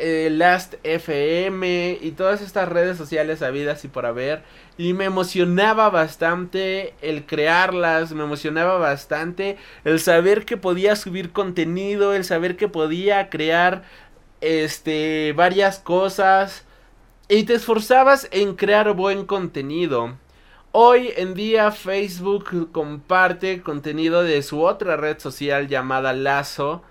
eh, 0.00 0.28
Last 0.30 0.74
FM 0.84 1.98
y 2.00 2.12
todas 2.12 2.40
estas 2.40 2.68
redes 2.68 2.96
sociales 2.96 3.42
habidas 3.42 3.84
y 3.84 3.88
por 3.88 4.06
haber. 4.06 4.42
Y 4.76 4.92
me 4.92 5.06
emocionaba 5.06 5.90
bastante 5.90 6.94
el 7.02 7.26
crearlas, 7.26 8.12
me 8.12 8.22
emocionaba 8.22 8.78
bastante 8.78 9.56
el 9.84 9.98
saber 9.98 10.44
que 10.44 10.56
podía 10.56 10.94
subir 10.94 11.32
contenido, 11.32 12.14
el 12.14 12.24
saber 12.24 12.56
que 12.56 12.68
podía 12.68 13.28
crear 13.28 13.82
este 14.40 15.32
varias 15.36 15.80
cosas 15.80 16.64
y 17.28 17.42
te 17.42 17.54
esforzabas 17.54 18.28
en 18.30 18.54
crear 18.54 18.92
buen 18.92 19.26
contenido. 19.26 20.16
Hoy 20.70 21.12
en 21.16 21.34
día 21.34 21.72
Facebook 21.72 22.70
comparte 22.70 23.62
contenido 23.62 24.22
de 24.22 24.42
su 24.42 24.62
otra 24.62 24.96
red 24.96 25.18
social 25.18 25.66
llamada 25.66 26.12
Lazo, 26.12 26.82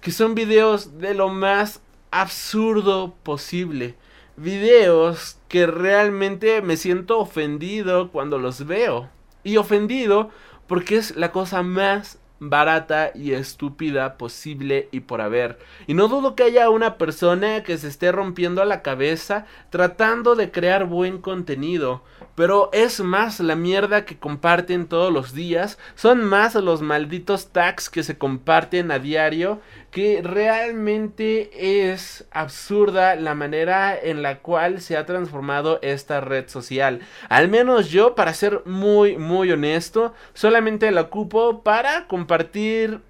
que 0.00 0.12
son 0.12 0.34
videos 0.34 0.98
de 0.98 1.14
lo 1.14 1.28
más 1.28 1.80
absurdo 2.10 3.14
posible. 3.22 3.96
Videos 4.36 5.38
que 5.48 5.66
realmente 5.66 6.62
me 6.62 6.76
siento 6.76 7.18
ofendido 7.18 8.10
cuando 8.10 8.38
los 8.38 8.66
veo. 8.66 9.10
Y 9.44 9.56
ofendido 9.56 10.30
porque 10.66 10.96
es 10.96 11.16
la 11.16 11.32
cosa 11.32 11.62
más 11.62 12.20
barata 12.40 13.12
y 13.14 13.32
estúpida 13.32 14.16
posible 14.16 14.88
y 14.92 15.00
por 15.00 15.20
haber. 15.20 15.58
Y 15.86 15.94
no 15.94 16.08
dudo 16.08 16.34
que 16.34 16.44
haya 16.44 16.70
una 16.70 16.96
persona 16.96 17.62
que 17.62 17.76
se 17.76 17.88
esté 17.88 18.10
rompiendo 18.12 18.64
la 18.64 18.82
cabeza 18.82 19.46
tratando 19.68 20.34
de 20.34 20.50
crear 20.50 20.86
buen 20.86 21.18
contenido. 21.18 22.02
Pero 22.40 22.70
es 22.72 23.00
más 23.00 23.38
la 23.40 23.54
mierda 23.54 24.06
que 24.06 24.16
comparten 24.16 24.86
todos 24.86 25.12
los 25.12 25.34
días. 25.34 25.76
Son 25.94 26.24
más 26.24 26.54
los 26.54 26.80
malditos 26.80 27.52
tags 27.52 27.90
que 27.90 28.02
se 28.02 28.16
comparten 28.16 28.90
a 28.90 28.98
diario. 28.98 29.60
Que 29.90 30.22
realmente 30.24 31.90
es 31.90 32.26
absurda 32.30 33.14
la 33.16 33.34
manera 33.34 33.94
en 33.94 34.22
la 34.22 34.38
cual 34.38 34.80
se 34.80 34.96
ha 34.96 35.04
transformado 35.04 35.80
esta 35.82 36.22
red 36.22 36.48
social. 36.48 37.00
Al 37.28 37.48
menos 37.48 37.90
yo, 37.90 38.14
para 38.14 38.32
ser 38.32 38.62
muy, 38.64 39.18
muy 39.18 39.52
honesto, 39.52 40.14
solamente 40.32 40.90
la 40.92 41.02
ocupo 41.02 41.62
para 41.62 42.06
compartir 42.06 43.02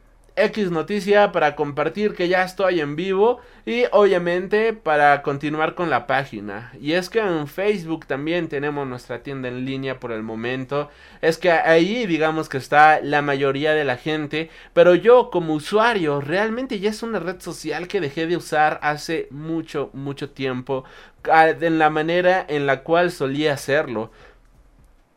X 0.45 0.71
noticia 0.71 1.33
para 1.33 1.55
compartir 1.55 2.15
que 2.15 2.29
ya 2.29 2.43
estoy 2.43 2.81
en 2.81 2.97
vivo 2.97 3.41
y 3.67 3.85
obviamente 3.93 4.73
para 4.73 5.23
continuar 5.23 5.75
con 5.75 5.91
la 5.91 6.07
página. 6.07 6.73
Y 6.81 6.93
es 6.93 7.11
que 7.11 7.21
en 7.21 7.47
Facebook 7.47 8.07
también 8.07 8.49
tenemos 8.49 8.87
nuestra 8.87 9.23
tienda 9.23 9.49
en 9.49 9.65
línea 9.65 10.01
por 10.01 10.13
el 10.13 10.23
momento. 10.23 10.89
Es 11.21 11.39
que 11.39 11.51
ahí 11.51 12.07
digamos 12.07 12.49
que 12.49 12.59
está 12.59 13.01
la 13.01 13.23
mayoría 13.23 13.75
de 13.75 13.85
la 13.85 13.97
gente, 13.97 14.51
pero 14.73 14.95
yo 14.95 15.31
como 15.31 15.55
usuario 15.55 16.21
realmente 16.21 16.81
ya 16.81 16.91
es 16.91 17.03
una 17.03 17.19
red 17.19 17.41
social 17.41 17.89
que 17.89 18.01
dejé 18.01 18.27
de 18.27 18.37
usar 18.37 18.81
hace 18.83 19.29
mucho, 19.31 19.91
mucho 19.93 20.31
tiempo 20.31 20.85
en 21.25 21.79
la 21.79 21.91
manera 21.91 22.45
en 22.49 22.67
la 22.67 22.83
cual 22.83 23.11
solía 23.11 23.53
hacerlo. 23.53 24.11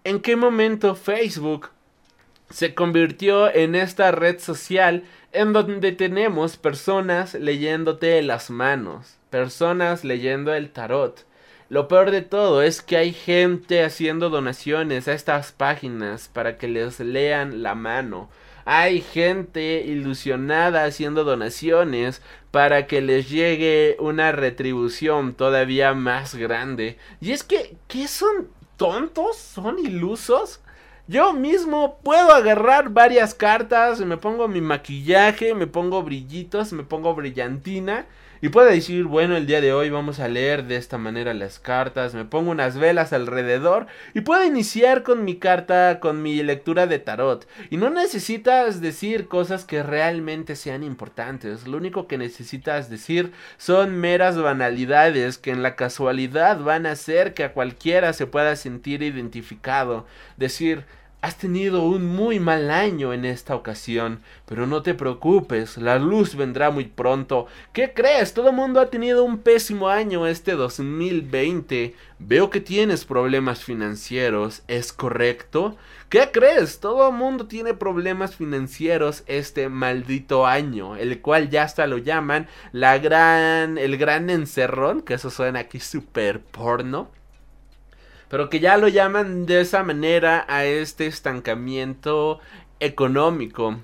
¿En 0.03 0.19
qué 0.19 0.35
momento 0.35 0.95
Facebook 0.95 1.69
se 2.53 2.75
convirtió 2.75 3.53
en 3.53 3.73
esta 3.73 4.11
red 4.11 4.39
social 4.39 5.03
en 5.31 5.53
donde 5.53 5.91
tenemos 5.91 6.55
personas 6.55 7.33
leyéndote 7.33 8.21
las 8.21 8.51
manos, 8.51 9.17
personas 9.31 10.03
leyendo 10.03 10.53
el 10.53 10.69
tarot. 10.69 11.25
Lo 11.69 11.87
peor 11.87 12.11
de 12.11 12.21
todo 12.21 12.61
es 12.61 12.83
que 12.83 12.97
hay 12.97 13.11
gente 13.11 13.83
haciendo 13.83 14.29
donaciones 14.29 15.07
a 15.07 15.13
estas 15.13 15.51
páginas 15.51 16.29
para 16.31 16.59
que 16.59 16.67
les 16.67 16.99
lean 16.99 17.63
la 17.63 17.73
mano. 17.73 18.29
Hay 18.65 19.01
gente 19.01 19.83
ilusionada 19.83 20.85
haciendo 20.85 21.23
donaciones 21.23 22.21
para 22.51 22.85
que 22.85 23.01
les 23.01 23.31
llegue 23.31 23.97
una 23.99 24.31
retribución 24.31 25.33
todavía 25.33 25.95
más 25.95 26.35
grande. 26.35 26.99
Y 27.19 27.31
es 27.31 27.43
que, 27.43 27.75
¿qué 27.87 28.07
son 28.07 28.49
tontos? 28.77 29.37
¿Son 29.37 29.79
ilusos? 29.79 30.59
Yo 31.07 31.33
mismo 31.33 31.99
puedo 32.01 32.31
agarrar 32.33 32.89
varias 32.89 33.33
cartas, 33.33 33.99
me 33.99 34.15
pongo 34.15 34.47
mi 34.47 34.61
maquillaje, 34.61 35.53
me 35.53 35.67
pongo 35.67 36.01
brillitos, 36.01 36.71
me 36.71 36.83
pongo 36.83 37.13
brillantina 37.13 38.05
y 38.43 38.49
puedo 38.49 38.69
decir, 38.69 39.05
bueno, 39.05 39.37
el 39.37 39.45
día 39.45 39.61
de 39.61 39.71
hoy 39.71 39.89
vamos 39.89 40.19
a 40.19 40.27
leer 40.27 40.65
de 40.65 40.75
esta 40.75 40.97
manera 40.97 41.33
las 41.33 41.59
cartas, 41.59 42.13
me 42.13 42.25
pongo 42.25 42.51
unas 42.51 42.77
velas 42.77 43.13
alrededor 43.13 43.87
y 44.13 44.19
puedo 44.19 44.43
iniciar 44.43 45.03
con 45.03 45.23
mi 45.23 45.37
carta, 45.37 46.01
con 46.01 46.21
mi 46.21 46.43
lectura 46.43 46.85
de 46.85 46.99
tarot. 46.99 47.47
Y 47.69 47.77
no 47.77 47.89
necesitas 47.89 48.81
decir 48.81 49.29
cosas 49.29 49.63
que 49.63 49.81
realmente 49.81 50.57
sean 50.57 50.83
importantes, 50.83 51.67
lo 51.67 51.77
único 51.77 52.05
que 52.05 52.17
necesitas 52.17 52.89
decir 52.89 53.31
son 53.55 53.95
meras 53.95 54.37
banalidades 54.37 55.37
que 55.37 55.51
en 55.51 55.63
la 55.63 55.77
casualidad 55.77 56.59
van 56.59 56.85
a 56.85 56.91
hacer 56.91 57.33
que 57.33 57.45
a 57.45 57.53
cualquiera 57.53 58.11
se 58.11 58.27
pueda 58.27 58.57
sentir 58.57 59.03
identificado. 59.03 60.05
Decir, 60.35 60.83
Has 61.23 61.37
tenido 61.37 61.83
un 61.83 62.05
muy 62.05 62.41
mal 62.41 62.69
año 62.69 63.13
en 63.13 63.23
esta 63.23 63.55
ocasión, 63.55 64.19
pero 64.45 64.67
no 64.67 64.81
te 64.81 64.93
preocupes, 64.93 65.77
la 65.77 65.97
luz 65.97 66.35
vendrá 66.35 66.69
muy 66.69 66.83
pronto. 66.83 67.47
¿Qué 67.71 67.93
crees? 67.93 68.33
Todo 68.33 68.49
el 68.49 68.57
mundo 68.57 68.81
ha 68.81 68.89
tenido 68.89 69.23
un 69.23 69.37
pésimo 69.37 69.87
año 69.87 70.27
este 70.27 70.51
2020. 70.51 71.95
Veo 72.19 72.49
que 72.49 72.59
tienes 72.59 73.05
problemas 73.05 73.63
financieros, 73.63 74.63
¿es 74.67 74.91
correcto? 74.91 75.77
¿Qué 76.09 76.29
crees? 76.29 76.81
Todo 76.81 77.07
el 77.07 77.15
mundo 77.15 77.47
tiene 77.47 77.73
problemas 77.73 78.35
financieros 78.35 79.23
este 79.25 79.69
maldito 79.69 80.45
año, 80.45 80.97
el 80.97 81.21
cual 81.21 81.49
ya 81.49 81.63
hasta 81.63 81.87
lo 81.87 81.99
llaman 81.99 82.49
la 82.73 82.97
gran, 82.97 83.77
el 83.77 83.95
gran 83.95 84.29
encerrón, 84.29 85.01
que 85.01 85.13
eso 85.13 85.29
suena 85.29 85.59
aquí 85.59 85.79
súper 85.79 86.41
porno 86.41 87.11
pero 88.33 88.49
que 88.49 88.59
ya 88.59 88.77
lo 88.77 88.87
llaman 88.87 89.45
de 89.45 89.61
esa 89.61 89.83
manera 89.83 90.43
a 90.47 90.65
este 90.65 91.05
estancamiento 91.05 92.39
económico. 92.79 93.79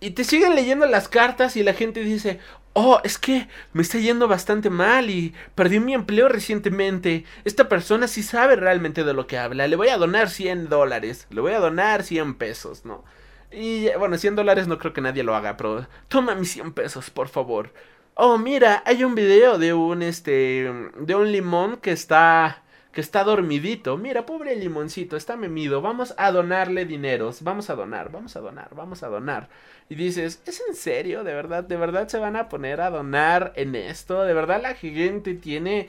Y 0.00 0.10
te 0.10 0.24
siguen 0.24 0.56
leyendo 0.56 0.86
las 0.86 1.06
cartas 1.06 1.54
y 1.54 1.62
la 1.62 1.74
gente 1.74 2.00
dice, 2.00 2.40
oh, 2.72 2.98
es 3.04 3.18
que 3.18 3.46
me 3.72 3.82
está 3.82 3.98
yendo 3.98 4.26
bastante 4.26 4.68
mal 4.68 5.10
y 5.10 5.32
perdí 5.54 5.78
mi 5.78 5.94
empleo 5.94 6.28
recientemente. 6.28 7.24
Esta 7.44 7.68
persona 7.68 8.08
sí 8.08 8.24
sabe 8.24 8.56
realmente 8.56 9.04
de 9.04 9.14
lo 9.14 9.28
que 9.28 9.38
habla. 9.38 9.68
Le 9.68 9.76
voy 9.76 9.90
a 9.90 9.96
donar 9.96 10.28
100 10.28 10.68
dólares, 10.68 11.28
le 11.30 11.40
voy 11.40 11.52
a 11.52 11.60
donar 11.60 12.02
100 12.02 12.34
pesos, 12.34 12.84
¿no? 12.84 13.04
Y 13.52 13.90
bueno, 13.96 14.18
100 14.18 14.34
dólares 14.34 14.66
no 14.66 14.80
creo 14.80 14.92
que 14.92 15.02
nadie 15.02 15.22
lo 15.22 15.36
haga, 15.36 15.56
pero 15.56 15.86
toma 16.08 16.34
mis 16.34 16.50
100 16.50 16.72
pesos, 16.72 17.10
por 17.10 17.28
favor. 17.28 17.72
Oh, 18.16 18.38
mira, 18.38 18.82
hay 18.86 19.04
un 19.04 19.14
video 19.14 19.56
de 19.56 19.72
un 19.72 20.02
este 20.02 20.68
de 20.98 21.14
un 21.14 21.30
limón 21.30 21.76
que 21.76 21.92
está 21.92 22.63
que 22.94 23.00
está 23.00 23.24
dormidito. 23.24 23.98
Mira, 23.98 24.24
pobre 24.24 24.54
limoncito, 24.54 25.16
está 25.16 25.36
memido. 25.36 25.82
Vamos 25.82 26.14
a 26.16 26.30
donarle 26.30 26.86
dineros. 26.86 27.42
Vamos 27.42 27.68
a 27.68 27.74
donar, 27.74 28.12
vamos 28.12 28.36
a 28.36 28.40
donar, 28.40 28.68
vamos 28.74 29.02
a 29.02 29.08
donar. 29.08 29.48
Y 29.88 29.96
dices, 29.96 30.40
¿es 30.46 30.62
en 30.68 30.76
serio? 30.76 31.24
¿De 31.24 31.34
verdad? 31.34 31.64
¿De 31.64 31.76
verdad 31.76 32.06
se 32.06 32.18
van 32.18 32.36
a 32.36 32.48
poner 32.48 32.80
a 32.80 32.90
donar 32.90 33.52
en 33.56 33.74
esto? 33.74 34.22
¿De 34.22 34.32
verdad 34.32 34.62
la 34.62 34.74
gente 34.74 35.34
tiene 35.34 35.88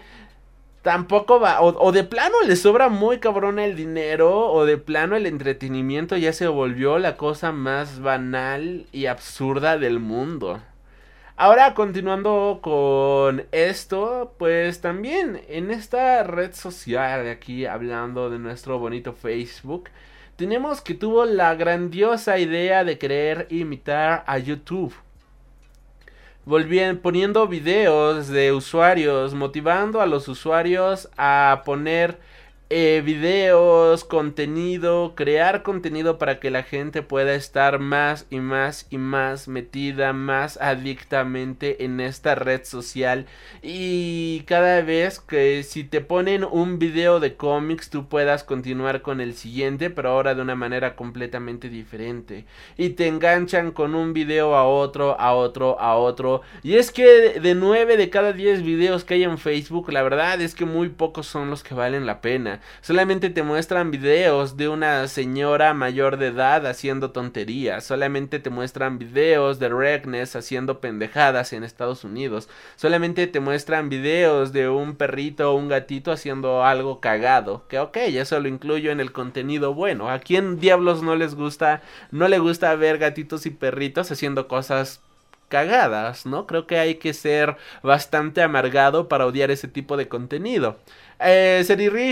tampoco 0.81 1.39
va, 1.39 1.61
o, 1.61 1.91
de 1.91 2.03
plano 2.03 2.35
le 2.45 2.55
sobra 2.55 2.89
muy 2.89 3.17
cabrón 3.17 3.57
el 3.57 3.75
dinero, 3.75 4.51
o 4.51 4.65
de 4.65 4.77
plano 4.77 5.15
el 5.15 5.25
entretenimiento 5.25 6.15
ya 6.15 6.31
se 6.31 6.47
volvió 6.47 6.99
la 6.99 7.17
cosa 7.17 7.51
más 7.51 8.01
banal 8.01 8.85
y 8.91 9.07
absurda 9.07 9.79
del 9.79 9.99
mundo. 9.99 10.61
Ahora, 11.37 11.73
continuando 11.73 12.59
con 12.61 13.45
esto, 13.51 14.33
pues 14.37 14.79
también 14.79 15.41
en 15.49 15.69
esta 15.69 16.23
red 16.23 16.53
social 16.53 17.25
de 17.25 17.31
aquí, 17.31 17.65
hablando 17.65 18.29
de 18.29 18.39
nuestro 18.39 18.79
bonito 18.79 19.11
Facebook, 19.11 19.89
tenemos 20.37 20.79
que 20.79 20.93
tuvo 20.93 21.25
la 21.25 21.53
grandiosa 21.55 22.39
idea 22.39 22.85
de 22.85 22.97
querer 22.97 23.47
imitar 23.49 24.23
a 24.27 24.37
YouTube. 24.37 24.93
Volvían 26.45 26.99
poniendo 26.99 27.49
videos 27.49 28.29
de 28.29 28.53
usuarios, 28.53 29.33
motivando 29.33 29.99
a 29.99 30.05
los 30.05 30.29
usuarios 30.29 31.09
a 31.17 31.63
poner 31.65 32.17
eh, 32.71 33.03
videos, 33.05 34.03
contenido, 34.05 35.13
crear 35.15 35.61
contenido 35.61 36.17
para 36.17 36.39
que 36.39 36.49
la 36.49 36.63
gente 36.63 37.03
pueda 37.03 37.35
estar 37.35 37.77
más 37.77 38.25
y 38.31 38.39
más 38.39 38.87
y 38.89 38.97
más 38.97 39.47
metida, 39.47 40.13
más 40.13 40.57
adictamente 40.59 41.85
en 41.85 41.99
esta 41.99 42.33
red 42.33 42.63
social. 42.63 43.27
Y 43.61 44.41
cada 44.47 44.81
vez 44.81 45.19
que 45.19 45.61
si 45.61 45.83
te 45.83 46.01
ponen 46.01 46.43
un 46.43 46.79
video 46.79 47.19
de 47.19 47.35
cómics, 47.35 47.91
tú 47.91 48.07
puedas 48.07 48.43
continuar 48.43 49.03
con 49.03 49.21
el 49.21 49.35
siguiente, 49.35 49.91
pero 49.91 50.09
ahora 50.09 50.33
de 50.33 50.41
una 50.41 50.55
manera 50.55 50.95
completamente 50.95 51.69
diferente. 51.69 52.45
Y 52.77 52.89
te 52.89 53.07
enganchan 53.07 53.71
con 53.73 53.93
un 53.93 54.13
video 54.13 54.55
a 54.55 54.65
otro, 54.65 55.19
a 55.19 55.33
otro, 55.35 55.79
a 55.79 55.97
otro. 55.97 56.41
Y 56.63 56.75
es 56.77 56.91
que 56.91 57.39
de 57.39 57.53
9 57.53 57.95
de 57.95 58.09
cada 58.09 58.33
10 58.33 58.63
videos 58.63 59.03
que 59.03 59.13
hay 59.13 59.23
en 59.23 59.37
Facebook, 59.37 59.91
la 59.91 60.01
verdad 60.01 60.41
es 60.41 60.55
que 60.55 60.65
muy 60.65 60.89
pocos 60.89 61.27
son 61.27 61.51
los 61.51 61.63
que 61.63 61.75
valen 61.75 62.07
la 62.07 62.21
pena. 62.21 62.54
Solamente 62.81 63.29
te 63.29 63.43
muestran 63.43 63.91
videos 63.91 64.57
de 64.57 64.67
una 64.69 65.07
señora 65.07 65.73
mayor 65.73 66.17
de 66.17 66.27
edad 66.27 66.65
haciendo 66.65 67.11
tonterías. 67.11 67.83
Solamente 67.83 68.39
te 68.39 68.49
muestran 68.49 68.97
videos 68.97 69.59
de 69.59 69.69
Regnes 69.69 70.35
haciendo 70.35 70.79
pendejadas 70.79 71.53
en 71.53 71.63
Estados 71.63 72.03
Unidos. 72.03 72.49
Solamente 72.75 73.27
te 73.27 73.39
muestran 73.39 73.89
videos 73.89 74.53
de 74.53 74.69
un 74.69 74.95
perrito 74.95 75.51
o 75.51 75.55
un 75.55 75.69
gatito 75.69 76.11
haciendo 76.11 76.63
algo 76.63 76.99
cagado. 76.99 77.63
Que 77.67 77.79
ok, 77.79 77.97
eso 77.97 78.39
lo 78.39 78.47
incluyo 78.47 78.91
en 78.91 78.99
el 78.99 79.11
contenido 79.11 79.73
bueno. 79.73 80.09
¿A 80.09 80.19
quién 80.19 80.59
diablos 80.59 81.03
no 81.03 81.15
les 81.15 81.35
gusta, 81.35 81.81
no 82.11 82.27
le 82.27 82.39
gusta 82.39 82.75
ver 82.75 82.97
gatitos 82.97 83.45
y 83.45 83.49
perritos 83.49 84.11
haciendo 84.11 84.47
cosas 84.47 85.01
cagadas, 85.49 86.25
¿no? 86.25 86.47
Creo 86.47 86.67
que 86.67 86.79
hay 86.79 86.95
que 86.95 87.13
ser 87.13 87.57
bastante 87.83 88.41
amargado 88.41 89.07
para 89.07 89.25
odiar 89.25 89.51
ese 89.51 89.67
tipo 89.67 89.97
de 89.97 90.07
contenido. 90.07 90.77
Eh, 91.19 91.63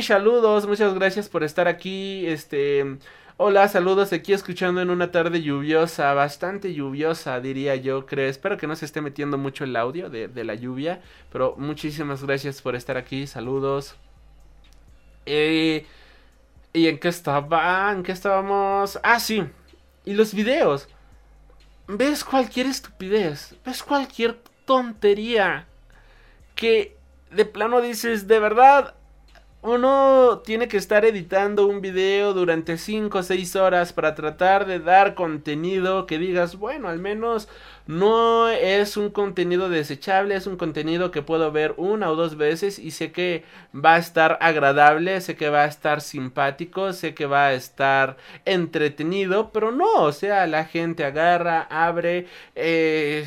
saludos, 0.02 0.68
muchas 0.68 0.94
gracias 0.94 1.30
por 1.30 1.44
estar 1.44 1.68
aquí. 1.68 2.26
Este, 2.28 2.98
hola, 3.38 3.68
saludos 3.68 4.14
aquí 4.14 4.34
escuchando 4.34 4.82
en 4.82 4.90
una 4.90 5.12
tarde 5.12 5.42
lluviosa, 5.42 6.14
bastante 6.14 6.74
lluviosa, 6.74 7.40
diría 7.40 7.76
yo, 7.76 8.06
creo. 8.06 8.30
Espero 8.30 8.58
que 8.58 8.68
no 8.68 8.76
se 8.76 8.86
esté 8.86 9.02
metiendo 9.02 9.38
mucho 9.38 9.64
el 9.66 9.76
audio 9.76 10.10
de, 10.10 10.28
de 10.28 10.44
la 10.44 10.56
lluvia, 10.56 11.02
pero 11.32 11.56
muchísimas 11.58 12.24
gracias 12.24 12.62
por 12.62 12.76
estar 12.76 12.98
aquí, 12.98 13.28
saludos. 13.28 13.96
Eh, 15.26 15.86
¿Y 16.74 16.88
en 16.88 17.00
qué 17.00 17.10
estaba? 17.10 17.92
¿En 17.92 18.04
qué 18.04 18.12
estábamos? 18.12 19.00
Ah, 19.04 19.20
sí. 19.20 19.44
Y 20.06 20.14
los 20.14 20.34
videos. 20.34 20.90
Ves 21.88 22.24
cualquier 22.24 22.68
estupidez, 22.68 23.56
ves 23.66 23.84
cualquier 23.84 24.40
tontería 24.66 25.68
que 26.56 26.96
de 27.36 27.46
plano 27.46 27.82
dices, 27.82 28.28
de 28.28 28.39
verdad, 28.39 28.96
uno 29.63 30.41
tiene 30.43 30.67
que 30.67 30.76
estar 30.76 31.06
editando 31.06 31.67
un 31.67 31.80
video 31.80 32.34
durante 32.34 32.78
5 32.78 33.19
o 33.19 33.24
6 33.24 33.56
horas 33.56 33.93
para 33.93 34.13
tratar 34.13 34.65
de 34.65 34.80
dar 34.80 35.15
contenido 35.15 36.06
que 36.06 36.19
digas, 36.19 36.58
bueno, 36.58 36.89
al 36.89 37.00
menos 37.00 37.48
no 37.88 38.50
es 38.50 38.98
un 38.98 39.10
contenido 39.10 39.69
desechable, 39.69 40.36
es 40.36 40.48
un 40.48 40.58
contenido 40.58 41.12
que 41.12 41.22
puedo 41.22 41.50
ver 41.54 41.76
una 41.78 42.12
o 42.12 42.15
dos 42.17 42.36
veces 42.36 42.78
y 42.78 42.91
sé 42.91 43.13
que 43.13 43.46
va 43.74 43.96
a 43.96 44.00
estar 44.00 44.38
agradable, 44.41 45.22
sé 45.22 45.38
que 45.38 45.50
va 45.50 45.63
a 45.63 45.67
estar 45.67 46.02
simpático, 46.02 46.91
sé 46.91 47.13
que 47.13 47.26
va 47.26 47.48
a 47.48 47.54
estar 47.54 48.17
entretenido, 48.43 49.52
pero 49.54 49.72
no, 49.72 49.93
o 50.04 50.12
sea, 50.12 50.46
la 50.46 50.65
gente 50.65 51.06
agarra, 51.06 51.62
abre, 51.69 52.28
eh 52.56 53.26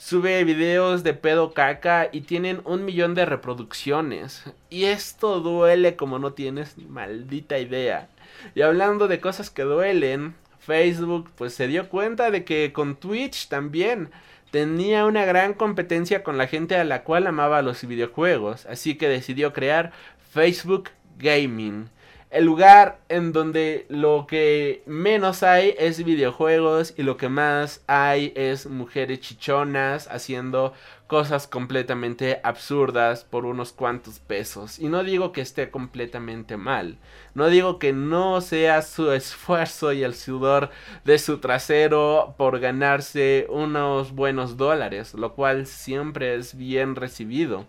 sube 0.00 0.42
videos 0.44 1.04
de 1.04 1.12
pedo 1.12 1.52
caca 1.52 2.08
y 2.10 2.22
tienen 2.22 2.62
un 2.64 2.86
millón 2.86 3.14
de 3.14 3.26
reproducciones. 3.26 4.42
Y 4.70 4.84
esto 4.84 5.40
duele 5.40 5.94
como 5.94 6.18
no 6.18 6.32
tienes 6.32 6.78
ni 6.78 6.86
maldita 6.86 7.58
idea. 7.58 8.08
Y 8.54 8.62
hablando 8.62 9.08
de 9.08 9.20
cosas 9.20 9.50
que 9.50 9.62
duelen, 9.62 10.34
Facebook 10.58 11.30
pues 11.36 11.52
se 11.52 11.68
dio 11.68 11.90
cuenta 11.90 12.30
de 12.30 12.44
que 12.44 12.72
con 12.72 12.96
Twitch 12.96 13.48
también 13.48 14.10
tenía 14.50 15.04
una 15.04 15.26
gran 15.26 15.52
competencia 15.52 16.22
con 16.22 16.38
la 16.38 16.46
gente 16.46 16.76
a 16.76 16.84
la 16.84 17.04
cual 17.04 17.26
amaba 17.26 17.60
los 17.60 17.86
videojuegos. 17.86 18.64
Así 18.64 18.94
que 18.94 19.06
decidió 19.06 19.52
crear 19.52 19.92
Facebook 20.32 20.88
Gaming 21.18 21.90
el 22.30 22.44
lugar 22.44 23.00
en 23.08 23.32
donde 23.32 23.86
lo 23.88 24.26
que 24.28 24.84
menos 24.86 25.42
hay 25.42 25.74
es 25.78 26.04
videojuegos 26.04 26.94
y 26.96 27.02
lo 27.02 27.16
que 27.16 27.28
más 27.28 27.82
hay 27.88 28.32
es 28.36 28.66
mujeres 28.66 29.18
chichonas 29.18 30.06
haciendo 30.06 30.72
cosas 31.08 31.48
completamente 31.48 32.40
absurdas 32.44 33.24
por 33.24 33.44
unos 33.46 33.72
cuantos 33.72 34.20
pesos. 34.20 34.78
Y 34.78 34.86
no 34.86 35.02
digo 35.02 35.32
que 35.32 35.40
esté 35.40 35.72
completamente 35.72 36.56
mal. 36.56 36.98
No 37.34 37.48
digo 37.48 37.80
que 37.80 37.92
no 37.92 38.40
sea 38.40 38.82
su 38.82 39.10
esfuerzo 39.10 39.92
y 39.92 40.04
el 40.04 40.14
sudor 40.14 40.70
de 41.04 41.18
su 41.18 41.38
trasero 41.38 42.36
por 42.38 42.60
ganarse 42.60 43.48
unos 43.50 44.12
buenos 44.12 44.56
dólares, 44.56 45.14
lo 45.14 45.34
cual 45.34 45.66
siempre 45.66 46.36
es 46.36 46.56
bien 46.56 46.94
recibido. 46.94 47.66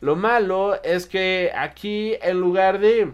Lo 0.00 0.16
malo 0.16 0.82
es 0.82 1.04
que 1.04 1.52
aquí 1.54 2.14
en 2.22 2.40
lugar 2.40 2.78
de 2.78 3.12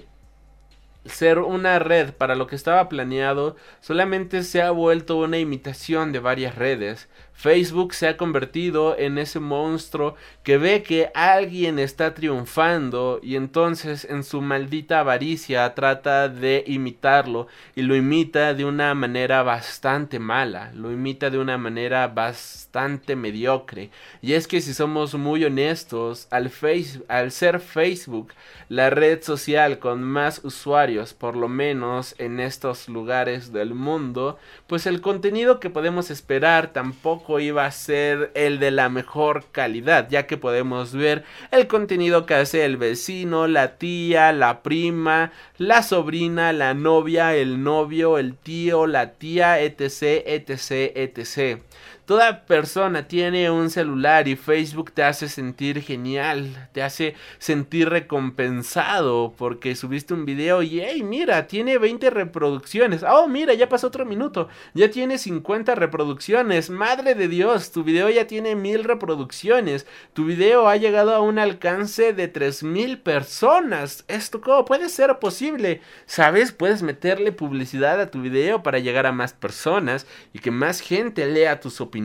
ser 1.09 1.39
una 1.39 1.79
red 1.79 2.13
para 2.13 2.35
lo 2.35 2.47
que 2.47 2.57
estaba 2.57 2.89
planeado, 2.89 3.57
solamente 3.81 4.43
se 4.43 4.63
ha 4.63 4.71
vuelto 4.71 5.17
una 5.17 5.39
imitación 5.39 6.13
de 6.13 6.21
varias 6.21 6.55
redes. 6.55 7.09
Facebook 7.37 7.93
se 7.93 8.09
ha 8.09 8.17
convertido 8.17 8.97
en 8.99 9.19
ese 9.19 9.41
monstruo 9.41 10.17
que 10.43 10.57
ve 10.57 10.83
que 10.83 11.11
alguien 11.15 11.79
está 11.79 12.15
triunfando 12.15 13.21
y 13.23 13.37
entonces 13.37 14.07
en 14.07 14.25
su 14.25 14.41
maldita 14.41 15.01
avaricia 15.01 15.75
trata 15.75 16.31
de 16.31 16.65
imitarlo 16.67 17.47
y 17.75 17.83
lo 17.83 17.95
imita 17.95 18.55
de 18.55 18.65
una 18.65 18.95
manera 18.95 19.43
bastante 19.43 20.19
mala, 20.19 20.73
lo 20.75 20.91
imita 20.91 21.29
de 21.29 21.39
una 21.39 21.59
manera 21.59 22.09
bastante 22.09 23.17
mediocre. 23.17 23.91
Y 24.23 24.33
es 24.33 24.49
que 24.49 24.63
si 24.63 24.73
somos 24.73 25.15
muy 25.15 25.45
honestos, 25.45 26.29
al, 26.31 26.49
face, 26.49 27.03
al 27.09 27.33
ser 27.33 27.61
Facebook 27.61 28.33
la 28.71 28.89
red 28.89 29.23
social 29.23 29.79
con 29.79 30.03
más 30.03 30.41
usuarios, 30.43 31.13
por 31.13 31.37
lo 31.37 31.49
menos 31.49 32.15
en 32.19 32.41
estos 32.41 32.89
lugares 32.89 33.53
del 33.53 33.75
mundo, 33.75 34.39
pues 34.67 34.87
el 34.87 35.03
contenido 35.03 35.61
que 35.61 35.71
podemos 35.71 36.11
esperar 36.11 36.73
tampoco 36.73 37.26
iba 37.41 37.67
a 37.67 37.71
ser 37.71 38.31
el 38.35 38.59
de 38.59 38.71
la 38.71 38.89
mejor 38.89 39.45
calidad, 39.53 40.09
ya 40.09 40.27
que 40.27 40.37
podemos 40.37 40.93
ver 40.93 41.25
el 41.51 41.67
contenido 41.67 42.27
que 42.27 42.35
hace 42.35 42.65
el 42.65 42.77
vecino, 42.77 43.47
la 43.47 43.77
tía, 43.77 44.33
la 44.33 44.63
prima, 44.63 45.33
la 45.59 45.83
sobrina, 45.83 46.53
la 46.53 46.75
novia, 46.75 47.35
el 47.35 47.63
novio, 47.63 48.19
el 48.19 48.37
tío, 48.37 48.87
la 48.87 49.13
tía, 49.15 49.61
etc, 49.61 50.23
etc, 50.27 50.93
etc. 50.95 51.61
Toda 52.07 52.47
persona 52.47 53.09
tiene 53.09 53.51
un 53.51 53.69
celular 53.69 54.29
y 54.29 54.37
Facebook 54.37 54.93
te 54.93 55.03
hace 55.03 55.29
sentir 55.29 55.83
genial, 55.83 56.69
te 56.73 56.85
hace 56.85 57.17
sentir 57.41 57.89
recompensado 57.89 59.35
porque 59.37 59.75
subiste 59.75 60.15
un 60.15 60.25
video 60.25 60.63
y 60.63 60.81
hey, 60.81 61.03
mira, 61.03 61.49
tiene 61.49 61.79
20 61.79 62.11
reproducciones. 62.11 63.03
Oh, 63.03 63.27
mira, 63.27 63.55
ya 63.55 63.69
pasó 63.69 63.89
otro 63.89 64.05
minuto. 64.05 64.49
Ya 64.73 64.89
tiene 64.89 65.19
50 65.19 65.75
reproducciones. 65.75 66.71
Madre 66.71 67.17
de 67.17 67.27
Dios, 67.27 67.73
tu 67.73 67.83
video 67.83 68.09
ya 68.09 68.29
tiene 68.29 68.55
mil 68.55 68.85
reproducciones. 68.85 69.85
Tu 70.13 70.27
video 70.27 70.69
ha 70.69 70.77
llegado 70.77 71.13
a 71.13 71.21
un 71.21 71.41
alcance 71.41 72.13
de 72.13 72.29
3000 72.29 73.01
personas. 73.01 74.05
¿Esto 74.07 74.41
cómo 74.41 74.65
puede 74.65 74.91
ser 74.91 75.19
posible? 75.19 75.81
¿Sabes? 76.07 76.53
Puedes 76.53 76.85
meterle 76.85 77.33
publicidad 77.33 78.01
a 78.01 78.13
tu 78.13 78.23
video 78.23 78.63
para 78.63 78.79
llegar 78.79 79.07
a 79.07 79.13
más 79.13 79.33
personas 79.33 80.07
y 80.33 80.39
que 80.39 80.53
más 80.53 80.79
gente 80.79 81.27
lea 81.27 81.59
tus 81.59 81.81
opiniones 81.81 81.96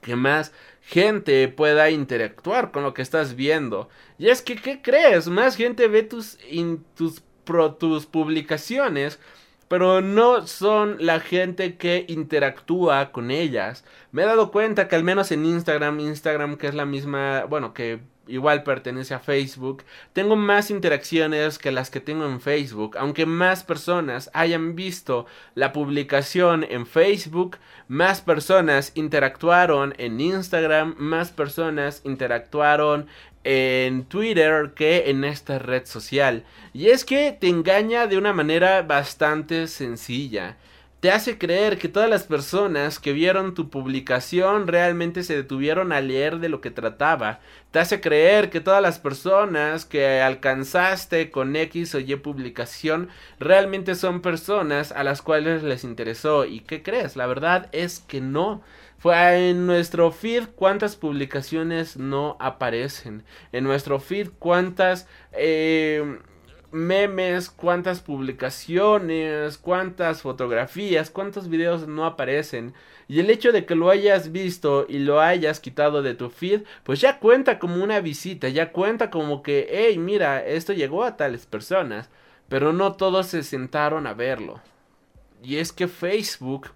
que 0.00 0.16
más 0.16 0.52
gente 0.80 1.46
pueda 1.48 1.90
interactuar 1.90 2.72
con 2.72 2.82
lo 2.82 2.94
que 2.94 3.02
estás 3.02 3.36
viendo. 3.36 3.88
Y 4.18 4.28
es 4.28 4.42
que, 4.42 4.56
¿qué 4.56 4.82
crees? 4.82 5.28
Más 5.28 5.56
gente 5.56 5.88
ve 5.88 6.02
tus, 6.02 6.38
tus, 6.94 7.22
tus 7.78 8.06
publicaciones 8.06 9.18
pero 9.72 10.02
no 10.02 10.46
son 10.46 10.98
la 11.00 11.18
gente 11.18 11.78
que 11.78 12.04
interactúa 12.06 13.10
con 13.10 13.30
ellas. 13.30 13.86
Me 14.10 14.20
he 14.20 14.26
dado 14.26 14.50
cuenta 14.50 14.86
que 14.86 14.96
al 14.96 15.02
menos 15.02 15.32
en 15.32 15.46
Instagram, 15.46 15.98
Instagram 15.98 16.58
que 16.58 16.66
es 16.66 16.74
la 16.74 16.84
misma, 16.84 17.46
bueno, 17.46 17.72
que 17.72 18.00
igual 18.26 18.62
pertenece 18.62 19.14
a 19.14 19.18
Facebook, 19.18 19.84
tengo 20.12 20.36
más 20.36 20.70
interacciones 20.70 21.58
que 21.58 21.72
las 21.72 21.90
que 21.90 22.00
tengo 22.00 22.26
en 22.26 22.40
Facebook. 22.40 22.96
Aunque 22.98 23.26
más 23.26 23.64
personas 23.64 24.30
hayan 24.32 24.74
visto 24.74 25.26
la 25.54 25.72
publicación 25.72 26.64
en 26.68 26.86
Facebook, 26.86 27.58
más 27.88 28.20
personas 28.20 28.92
interactuaron 28.94 29.94
en 29.98 30.20
Instagram, 30.20 30.94
más 30.98 31.30
personas 31.30 32.02
interactuaron 32.04 33.06
en 33.44 34.04
Twitter 34.04 34.72
que 34.74 35.10
en 35.10 35.24
esta 35.24 35.58
red 35.58 35.86
social. 35.86 36.44
Y 36.72 36.88
es 36.88 37.04
que 37.04 37.32
te 37.32 37.48
engaña 37.48 38.06
de 38.06 38.18
una 38.18 38.32
manera 38.32 38.82
bastante 38.82 39.66
sencilla 39.66 40.56
te 41.02 41.10
hace 41.10 41.36
creer 41.36 41.78
que 41.78 41.88
todas 41.88 42.08
las 42.08 42.22
personas 42.22 43.00
que 43.00 43.12
vieron 43.12 43.54
tu 43.54 43.70
publicación 43.70 44.68
realmente 44.68 45.24
se 45.24 45.34
detuvieron 45.34 45.90
a 45.90 46.00
leer 46.00 46.38
de 46.38 46.48
lo 46.48 46.60
que 46.60 46.70
trataba. 46.70 47.40
Te 47.72 47.80
hace 47.80 48.00
creer 48.00 48.50
que 48.50 48.60
todas 48.60 48.80
las 48.80 49.00
personas 49.00 49.84
que 49.84 50.20
alcanzaste 50.20 51.32
con 51.32 51.56
X 51.56 51.96
o 51.96 51.98
Y 51.98 52.14
publicación 52.14 53.08
realmente 53.40 53.96
son 53.96 54.22
personas 54.22 54.92
a 54.92 55.02
las 55.02 55.22
cuales 55.22 55.64
les 55.64 55.82
interesó. 55.82 56.44
¿Y 56.44 56.60
qué 56.60 56.84
crees? 56.84 57.16
La 57.16 57.26
verdad 57.26 57.68
es 57.72 57.98
que 57.98 58.20
no. 58.20 58.62
Fue 58.96 59.50
en 59.50 59.66
nuestro 59.66 60.12
feed 60.12 60.50
cuántas 60.54 60.94
publicaciones 60.94 61.96
no 61.96 62.36
aparecen. 62.38 63.24
En 63.50 63.64
nuestro 63.64 63.98
feed 63.98 64.28
cuántas... 64.38 65.08
Eh, 65.32 66.20
memes, 66.72 67.50
cuántas 67.50 68.00
publicaciones, 68.00 69.58
cuántas 69.58 70.22
fotografías, 70.22 71.10
cuántos 71.10 71.48
videos 71.48 71.86
no 71.86 72.04
aparecen. 72.04 72.74
Y 73.08 73.20
el 73.20 73.30
hecho 73.30 73.52
de 73.52 73.66
que 73.66 73.74
lo 73.74 73.90
hayas 73.90 74.32
visto 74.32 74.86
y 74.88 74.98
lo 74.98 75.20
hayas 75.20 75.60
quitado 75.60 76.02
de 76.02 76.14
tu 76.14 76.30
feed, 76.30 76.62
pues 76.82 77.00
ya 77.00 77.18
cuenta 77.18 77.58
como 77.58 77.82
una 77.82 78.00
visita, 78.00 78.48
ya 78.48 78.72
cuenta 78.72 79.10
como 79.10 79.42
que, 79.42 79.68
hey, 79.70 79.98
mira, 79.98 80.44
esto 80.44 80.72
llegó 80.72 81.04
a 81.04 81.16
tales 81.16 81.46
personas. 81.46 82.10
Pero 82.48 82.72
no 82.72 82.94
todos 82.94 83.28
se 83.28 83.42
sentaron 83.42 84.06
a 84.06 84.14
verlo. 84.14 84.60
Y 85.42 85.56
es 85.56 85.72
que 85.72 85.88
Facebook 85.88 86.70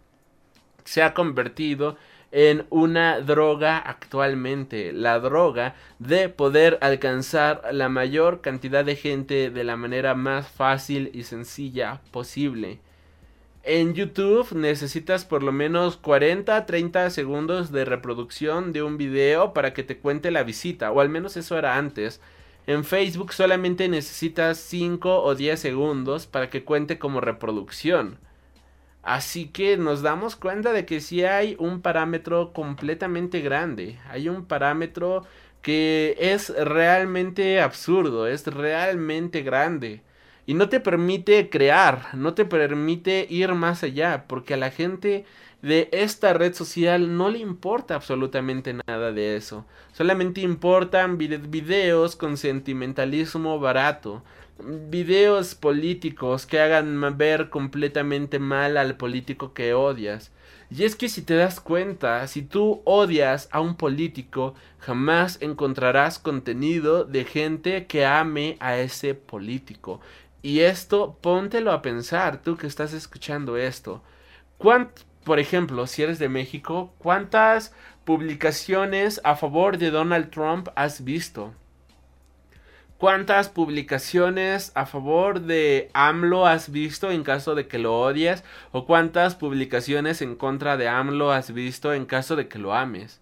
se 0.84 1.02
ha 1.02 1.14
convertido 1.14 1.96
en 2.32 2.66
una 2.70 3.20
droga 3.20 3.78
actualmente, 3.78 4.92
la 4.92 5.18
droga 5.20 5.74
de 5.98 6.28
poder 6.28 6.78
alcanzar 6.80 7.62
la 7.72 7.88
mayor 7.88 8.40
cantidad 8.40 8.84
de 8.84 8.96
gente 8.96 9.50
de 9.50 9.64
la 9.64 9.76
manera 9.76 10.14
más 10.14 10.48
fácil 10.48 11.10
y 11.14 11.22
sencilla 11.22 12.00
posible. 12.10 12.80
En 13.62 13.94
YouTube 13.94 14.52
necesitas 14.54 15.24
por 15.24 15.42
lo 15.42 15.50
menos 15.50 15.96
40 15.96 16.66
30 16.66 17.10
segundos 17.10 17.72
de 17.72 17.84
reproducción 17.84 18.72
de 18.72 18.82
un 18.82 18.96
video 18.96 19.52
para 19.52 19.74
que 19.74 19.82
te 19.82 19.98
cuente 19.98 20.30
la 20.30 20.44
visita, 20.44 20.92
o 20.92 21.00
al 21.00 21.08
menos 21.08 21.36
eso 21.36 21.58
era 21.58 21.76
antes. 21.76 22.20
En 22.68 22.84
Facebook 22.84 23.32
solamente 23.32 23.88
necesitas 23.88 24.58
5 24.58 25.22
o 25.22 25.34
10 25.34 25.58
segundos 25.58 26.26
para 26.26 26.50
que 26.50 26.64
cuente 26.64 26.98
como 26.98 27.20
reproducción. 27.20 28.18
Así 29.06 29.46
que 29.46 29.76
nos 29.76 30.02
damos 30.02 30.34
cuenta 30.34 30.72
de 30.72 30.84
que 30.84 31.00
si 31.00 31.22
hay 31.22 31.54
un 31.60 31.80
parámetro 31.80 32.52
completamente 32.52 33.40
grande, 33.40 34.00
hay 34.10 34.28
un 34.28 34.46
parámetro 34.46 35.24
que 35.62 36.16
es 36.18 36.50
realmente 36.50 37.60
absurdo, 37.60 38.26
es 38.26 38.44
realmente 38.48 39.42
grande. 39.42 40.02
Y 40.44 40.54
no 40.54 40.68
te 40.68 40.80
permite 40.80 41.48
crear, 41.50 42.16
no 42.16 42.34
te 42.34 42.44
permite 42.46 43.28
ir 43.30 43.54
más 43.54 43.84
allá, 43.84 44.24
porque 44.26 44.54
a 44.54 44.56
la 44.56 44.72
gente 44.72 45.24
de 45.62 45.88
esta 45.92 46.32
red 46.32 46.54
social 46.54 47.16
no 47.16 47.30
le 47.30 47.38
importa 47.38 47.94
absolutamente 47.94 48.74
nada 48.86 49.12
de 49.12 49.36
eso. 49.36 49.64
Solamente 49.92 50.40
importan 50.40 51.18
videos 51.18 52.16
con 52.16 52.36
sentimentalismo 52.36 53.58
barato 53.58 54.22
videos 54.58 55.54
políticos 55.54 56.46
que 56.46 56.60
hagan 56.60 57.16
ver 57.18 57.50
completamente 57.50 58.38
mal 58.38 58.76
al 58.76 58.96
político 58.96 59.52
que 59.52 59.74
odias. 59.74 60.32
Y 60.70 60.84
es 60.84 60.96
que 60.96 61.08
si 61.08 61.22
te 61.22 61.34
das 61.34 61.60
cuenta, 61.60 62.26
si 62.26 62.42
tú 62.42 62.82
odias 62.84 63.48
a 63.52 63.60
un 63.60 63.76
político, 63.76 64.54
jamás 64.78 65.38
encontrarás 65.40 66.18
contenido 66.18 67.04
de 67.04 67.24
gente 67.24 67.86
que 67.86 68.04
ame 68.04 68.56
a 68.58 68.78
ese 68.78 69.14
político. 69.14 70.00
Y 70.42 70.60
esto, 70.60 71.18
póntelo 71.20 71.72
a 71.72 71.82
pensar, 71.82 72.42
tú 72.42 72.56
que 72.56 72.66
estás 72.66 72.92
escuchando 72.92 73.56
esto. 73.56 74.02
Por 75.26 75.40
ejemplo, 75.40 75.88
si 75.88 76.04
eres 76.04 76.20
de 76.20 76.28
México, 76.28 76.94
¿cuántas 76.98 77.74
publicaciones 78.04 79.20
a 79.24 79.34
favor 79.34 79.76
de 79.76 79.90
Donald 79.90 80.30
Trump 80.30 80.68
has 80.76 81.02
visto? 81.02 81.52
¿Cuántas 82.96 83.48
publicaciones 83.48 84.70
a 84.76 84.86
favor 84.86 85.40
de 85.40 85.90
AMLO 85.94 86.46
has 86.46 86.70
visto 86.70 87.10
en 87.10 87.24
caso 87.24 87.56
de 87.56 87.66
que 87.66 87.80
lo 87.80 87.98
odies? 87.98 88.44
¿O 88.70 88.86
cuántas 88.86 89.34
publicaciones 89.34 90.22
en 90.22 90.36
contra 90.36 90.76
de 90.76 90.86
AMLO 90.86 91.32
has 91.32 91.52
visto 91.52 91.92
en 91.92 92.06
caso 92.06 92.36
de 92.36 92.46
que 92.46 92.60
lo 92.60 92.72
ames? 92.72 93.20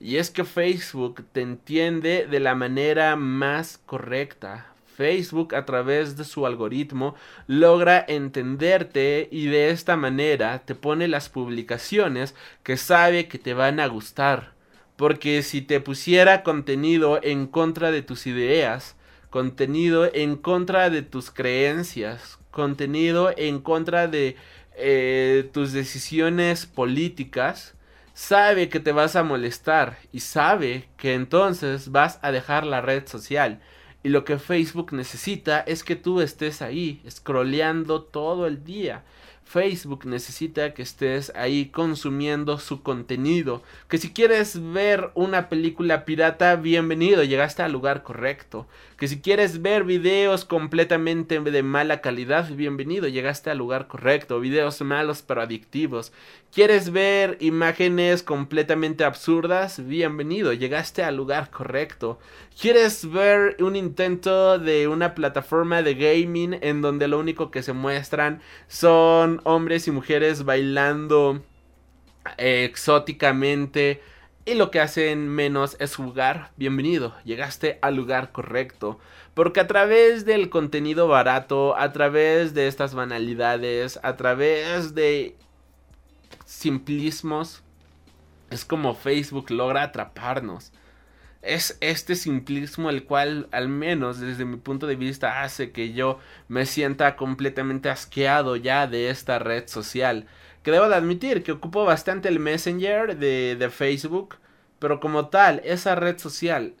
Y 0.00 0.16
es 0.16 0.30
que 0.30 0.44
Facebook 0.44 1.26
te 1.32 1.42
entiende 1.42 2.26
de 2.26 2.40
la 2.40 2.54
manera 2.54 3.16
más 3.16 3.76
correcta. 3.84 4.73
Facebook 4.96 5.54
a 5.54 5.64
través 5.64 6.16
de 6.16 6.24
su 6.24 6.46
algoritmo 6.46 7.14
logra 7.46 8.04
entenderte 8.06 9.28
y 9.30 9.46
de 9.46 9.70
esta 9.70 9.96
manera 9.96 10.62
te 10.64 10.74
pone 10.74 11.08
las 11.08 11.28
publicaciones 11.28 12.34
que 12.62 12.76
sabe 12.76 13.28
que 13.28 13.38
te 13.38 13.54
van 13.54 13.80
a 13.80 13.86
gustar. 13.86 14.54
Porque 14.96 15.42
si 15.42 15.60
te 15.60 15.80
pusiera 15.80 16.42
contenido 16.44 17.18
en 17.22 17.46
contra 17.46 17.90
de 17.90 18.02
tus 18.02 18.26
ideas, 18.26 18.96
contenido 19.30 20.08
en 20.14 20.36
contra 20.36 20.90
de 20.90 21.02
tus 21.02 21.32
creencias, 21.32 22.38
contenido 22.52 23.32
en 23.36 23.60
contra 23.60 24.06
de 24.06 24.36
eh, 24.76 25.50
tus 25.52 25.72
decisiones 25.72 26.66
políticas, 26.66 27.74
sabe 28.14 28.68
que 28.68 28.78
te 28.78 28.92
vas 28.92 29.16
a 29.16 29.24
molestar 29.24 29.98
y 30.12 30.20
sabe 30.20 30.88
que 30.96 31.14
entonces 31.14 31.90
vas 31.90 32.20
a 32.22 32.30
dejar 32.30 32.64
la 32.64 32.80
red 32.80 33.06
social. 33.06 33.60
Y 34.04 34.10
lo 34.10 34.26
que 34.26 34.38
Facebook 34.38 34.92
necesita 34.92 35.60
es 35.60 35.82
que 35.82 35.96
tú 35.96 36.20
estés 36.20 36.60
ahí, 36.60 37.00
scrolleando 37.08 38.02
todo 38.02 38.46
el 38.46 38.62
día. 38.62 39.02
Facebook 39.46 40.04
necesita 40.04 40.74
que 40.74 40.82
estés 40.82 41.32
ahí 41.34 41.70
consumiendo 41.70 42.58
su 42.58 42.82
contenido. 42.82 43.62
Que 43.88 43.96
si 43.96 44.12
quieres 44.12 44.60
ver 44.74 45.10
una 45.14 45.48
película 45.48 46.04
pirata, 46.04 46.56
bienvenido, 46.56 47.24
llegaste 47.24 47.62
al 47.62 47.72
lugar 47.72 48.02
correcto. 48.02 48.66
Que 49.04 49.08
si 49.08 49.20
quieres 49.20 49.60
ver 49.60 49.84
videos 49.84 50.46
completamente 50.46 51.38
de 51.38 51.62
mala 51.62 52.00
calidad, 52.00 52.48
bienvenido, 52.50 53.06
llegaste 53.06 53.50
al 53.50 53.58
lugar 53.58 53.86
correcto. 53.86 54.40
Videos 54.40 54.80
malos 54.80 55.20
pero 55.20 55.42
adictivos. 55.42 56.10
¿Quieres 56.50 56.90
ver 56.90 57.36
imágenes 57.40 58.22
completamente 58.22 59.04
absurdas? 59.04 59.86
Bienvenido, 59.86 60.54
llegaste 60.54 61.02
al 61.02 61.18
lugar 61.18 61.50
correcto. 61.50 62.18
¿Quieres 62.58 63.12
ver 63.12 63.58
un 63.60 63.76
intento 63.76 64.58
de 64.58 64.88
una 64.88 65.14
plataforma 65.14 65.82
de 65.82 65.96
gaming 65.96 66.56
en 66.62 66.80
donde 66.80 67.06
lo 67.06 67.18
único 67.18 67.50
que 67.50 67.62
se 67.62 67.74
muestran 67.74 68.40
son 68.68 69.42
hombres 69.44 69.86
y 69.86 69.90
mujeres 69.90 70.46
bailando 70.46 71.42
exóticamente 72.38 74.00
y 74.46 74.54
lo 74.54 74.70
que 74.70 74.80
hacen 74.80 75.28
menos 75.28 75.76
es 75.80 75.96
jugar? 75.96 76.50
Bienvenido, 76.56 77.14
llegaste 77.24 77.78
al 77.80 77.96
lugar 77.96 78.30
correcto. 78.30 78.98
Porque 79.32 79.60
a 79.60 79.66
través 79.66 80.26
del 80.26 80.50
contenido 80.50 81.08
barato, 81.08 81.76
a 81.76 81.92
través 81.92 82.52
de 82.52 82.66
estas 82.66 82.94
banalidades, 82.94 83.98
a 84.02 84.16
través 84.16 84.94
de 84.94 85.34
simplismos, 86.44 87.62
es 88.50 88.64
como 88.64 88.94
Facebook 88.94 89.50
logra 89.50 89.82
atraparnos. 89.82 90.72
Es 91.40 91.78
este 91.80 92.14
simplismo 92.14 92.90
el 92.90 93.04
cual, 93.04 93.48
al 93.50 93.68
menos 93.68 94.20
desde 94.20 94.44
mi 94.44 94.56
punto 94.56 94.86
de 94.86 94.96
vista, 94.96 95.42
hace 95.42 95.72
que 95.72 95.92
yo 95.92 96.18
me 96.48 96.66
sienta 96.66 97.16
completamente 97.16 97.88
asqueado 97.88 98.56
ya 98.56 98.86
de 98.86 99.08
esta 99.08 99.38
red 99.38 99.68
social. 99.68 100.26
Que 100.64 100.72
debo 100.72 100.88
de 100.88 100.96
admitir 100.96 101.44
que 101.44 101.52
ocupo 101.52 101.84
bastante 101.84 102.28
el 102.28 102.40
Messenger 102.40 103.16
de, 103.16 103.54
de 103.54 103.70
Facebook, 103.70 104.36
pero 104.80 104.98
como 104.98 105.28
tal, 105.28 105.60
esa 105.64 105.94
red 105.94 106.18
social, 106.18 106.74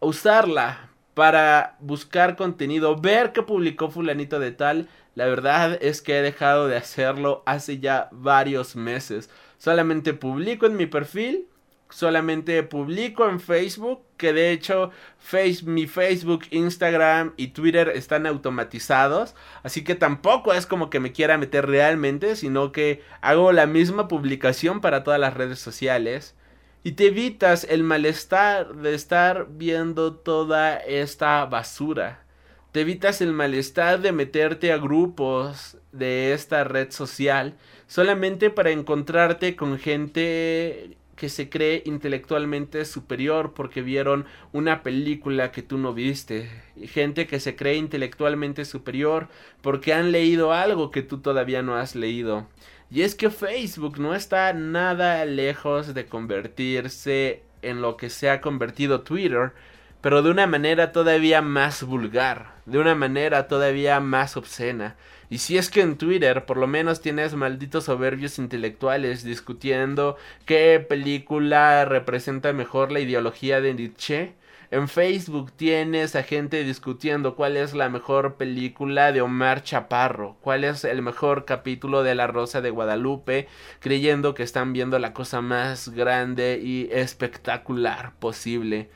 usarla 0.00 0.90
para 1.14 1.76
buscar 1.80 2.36
contenido, 2.36 2.96
ver 2.96 3.32
que 3.32 3.42
publicó 3.42 3.88
fulanito 3.88 4.40
de 4.40 4.50
tal, 4.50 4.88
la 5.14 5.26
verdad 5.26 5.78
es 5.80 6.02
que 6.02 6.18
he 6.18 6.22
dejado 6.22 6.66
de 6.66 6.76
hacerlo 6.76 7.42
hace 7.46 7.78
ya 7.78 8.08
varios 8.10 8.76
meses. 8.76 9.30
Solamente 9.58 10.12
publico 10.12 10.66
en 10.66 10.76
mi 10.76 10.86
perfil 10.86 11.46
solamente 11.94 12.60
publico 12.64 13.28
en 13.28 13.38
Facebook, 13.38 14.02
que 14.16 14.32
de 14.32 14.50
hecho 14.50 14.90
face, 15.18 15.60
mi 15.64 15.86
Facebook, 15.86 16.42
Instagram 16.50 17.34
y 17.36 17.48
Twitter 17.48 17.92
están 17.94 18.26
automatizados, 18.26 19.36
así 19.62 19.84
que 19.84 19.94
tampoco 19.94 20.52
es 20.52 20.66
como 20.66 20.90
que 20.90 20.98
me 20.98 21.12
quiera 21.12 21.38
meter 21.38 21.68
realmente, 21.68 22.34
sino 22.34 22.72
que 22.72 23.02
hago 23.20 23.52
la 23.52 23.66
misma 23.66 24.08
publicación 24.08 24.80
para 24.80 25.04
todas 25.04 25.20
las 25.20 25.34
redes 25.34 25.60
sociales. 25.60 26.34
Y 26.82 26.92
te 26.92 27.06
evitas 27.06 27.64
el 27.64 27.84
malestar 27.84 28.74
de 28.74 28.94
estar 28.94 29.46
viendo 29.50 30.14
toda 30.14 30.76
esta 30.76 31.44
basura. 31.46 32.24
Te 32.72 32.80
evitas 32.80 33.20
el 33.20 33.32
malestar 33.32 34.00
de 34.00 34.10
meterte 34.10 34.72
a 34.72 34.78
grupos 34.78 35.78
de 35.92 36.32
esta 36.32 36.64
red 36.64 36.90
social 36.90 37.56
solamente 37.86 38.50
para 38.50 38.70
encontrarte 38.70 39.54
con 39.54 39.78
gente 39.78 40.96
que 41.16 41.28
se 41.28 41.48
cree 41.48 41.82
intelectualmente 41.86 42.84
superior 42.84 43.54
porque 43.54 43.82
vieron 43.82 44.26
una 44.52 44.82
película 44.82 45.52
que 45.52 45.62
tú 45.62 45.78
no 45.78 45.94
viste. 45.94 46.50
Gente 46.84 47.26
que 47.26 47.40
se 47.40 47.56
cree 47.56 47.76
intelectualmente 47.76 48.64
superior 48.64 49.28
porque 49.62 49.92
han 49.92 50.12
leído 50.12 50.52
algo 50.52 50.90
que 50.90 51.02
tú 51.02 51.18
todavía 51.18 51.62
no 51.62 51.76
has 51.76 51.94
leído. 51.94 52.46
Y 52.90 53.02
es 53.02 53.14
que 53.14 53.30
Facebook 53.30 53.98
no 53.98 54.14
está 54.14 54.52
nada 54.52 55.24
lejos 55.24 55.94
de 55.94 56.06
convertirse 56.06 57.42
en 57.62 57.80
lo 57.80 57.96
que 57.96 58.10
se 58.10 58.30
ha 58.30 58.40
convertido 58.40 59.00
Twitter, 59.00 59.52
pero 60.00 60.22
de 60.22 60.30
una 60.30 60.46
manera 60.46 60.92
todavía 60.92 61.40
más 61.40 61.82
vulgar, 61.82 62.56
de 62.66 62.78
una 62.78 62.94
manera 62.94 63.48
todavía 63.48 64.00
más 64.00 64.36
obscena. 64.36 64.96
Y 65.30 65.38
si 65.38 65.58
es 65.58 65.70
que 65.70 65.80
en 65.80 65.96
Twitter 65.96 66.44
por 66.46 66.56
lo 66.56 66.66
menos 66.66 67.00
tienes 67.00 67.34
malditos 67.34 67.84
soberbios 67.84 68.38
intelectuales 68.38 69.24
discutiendo 69.24 70.16
qué 70.44 70.84
película 70.86 71.84
representa 71.84 72.52
mejor 72.52 72.92
la 72.92 73.00
ideología 73.00 73.60
de 73.60 73.74
Nietzsche, 73.74 74.34
en 74.74 74.88
Facebook 74.88 75.52
tienes 75.52 76.16
a 76.16 76.24
gente 76.24 76.64
discutiendo 76.64 77.36
cuál 77.36 77.56
es 77.56 77.74
la 77.74 77.88
mejor 77.88 78.34
película 78.34 79.12
de 79.12 79.20
Omar 79.20 79.62
Chaparro, 79.62 80.36
cuál 80.40 80.64
es 80.64 80.82
el 80.82 81.00
mejor 81.00 81.44
capítulo 81.44 82.02
de 82.02 82.16
La 82.16 82.26
Rosa 82.26 82.60
de 82.60 82.70
Guadalupe, 82.70 83.46
creyendo 83.78 84.34
que 84.34 84.42
están 84.42 84.72
viendo 84.72 84.98
la 84.98 85.12
cosa 85.12 85.40
más 85.40 85.90
grande 85.90 86.60
y 86.60 86.88
espectacular 86.90 88.14
posible. 88.18 88.90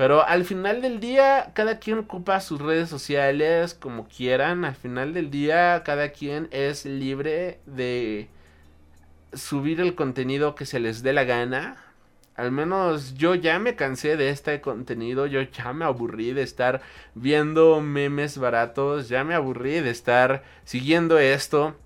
Pero 0.00 0.26
al 0.26 0.46
final 0.46 0.80
del 0.80 0.98
día, 0.98 1.50
cada 1.52 1.78
quien 1.78 1.98
ocupa 1.98 2.40
sus 2.40 2.58
redes 2.58 2.88
sociales 2.88 3.74
como 3.74 4.08
quieran. 4.08 4.64
Al 4.64 4.74
final 4.74 5.12
del 5.12 5.30
día, 5.30 5.82
cada 5.84 6.08
quien 6.08 6.48
es 6.52 6.86
libre 6.86 7.60
de 7.66 8.30
subir 9.34 9.78
el 9.78 9.94
contenido 9.94 10.54
que 10.54 10.64
se 10.64 10.80
les 10.80 11.02
dé 11.02 11.12
la 11.12 11.24
gana. 11.24 11.84
Al 12.34 12.50
menos 12.50 13.12
yo 13.12 13.34
ya 13.34 13.58
me 13.58 13.76
cansé 13.76 14.16
de 14.16 14.30
este 14.30 14.62
contenido, 14.62 15.26
yo 15.26 15.42
ya 15.42 15.74
me 15.74 15.84
aburrí 15.84 16.32
de 16.32 16.44
estar 16.44 16.80
viendo 17.14 17.82
memes 17.82 18.38
baratos, 18.38 19.10
ya 19.10 19.22
me 19.22 19.34
aburrí 19.34 19.80
de 19.80 19.90
estar 19.90 20.42
siguiendo 20.64 21.18
esto. 21.18 21.76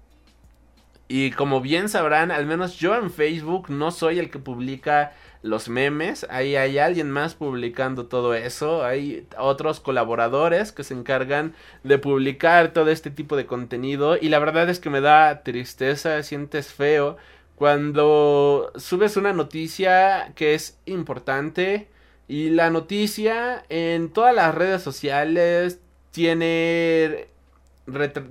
Y 1.08 1.32
como 1.32 1.60
bien 1.60 1.88
sabrán, 1.88 2.30
al 2.30 2.46
menos 2.46 2.76
yo 2.76 2.94
en 2.94 3.10
Facebook 3.10 3.70
no 3.70 3.90
soy 3.90 4.20
el 4.20 4.30
que 4.30 4.38
publica 4.38 5.12
los 5.44 5.68
memes, 5.68 6.26
ahí 6.30 6.56
hay 6.56 6.78
alguien 6.78 7.10
más 7.10 7.34
publicando 7.34 8.06
todo 8.06 8.32
eso, 8.32 8.82
hay 8.82 9.26
otros 9.36 9.78
colaboradores 9.78 10.72
que 10.72 10.84
se 10.84 10.94
encargan 10.94 11.54
de 11.82 11.98
publicar 11.98 12.72
todo 12.72 12.88
este 12.88 13.10
tipo 13.10 13.36
de 13.36 13.44
contenido 13.44 14.16
y 14.18 14.30
la 14.30 14.38
verdad 14.38 14.70
es 14.70 14.80
que 14.80 14.88
me 14.88 15.02
da 15.02 15.42
tristeza, 15.42 16.22
sientes 16.22 16.72
feo 16.72 17.18
cuando 17.56 18.72
subes 18.76 19.18
una 19.18 19.34
noticia 19.34 20.32
que 20.34 20.54
es 20.54 20.78
importante 20.86 21.88
y 22.26 22.48
la 22.48 22.70
noticia 22.70 23.66
en 23.68 24.08
todas 24.08 24.34
las 24.34 24.54
redes 24.54 24.80
sociales 24.80 25.78
tiene 26.10 27.28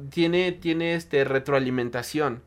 tiene 0.10 0.96
este 0.96 1.26
retroalimentación 1.26 2.42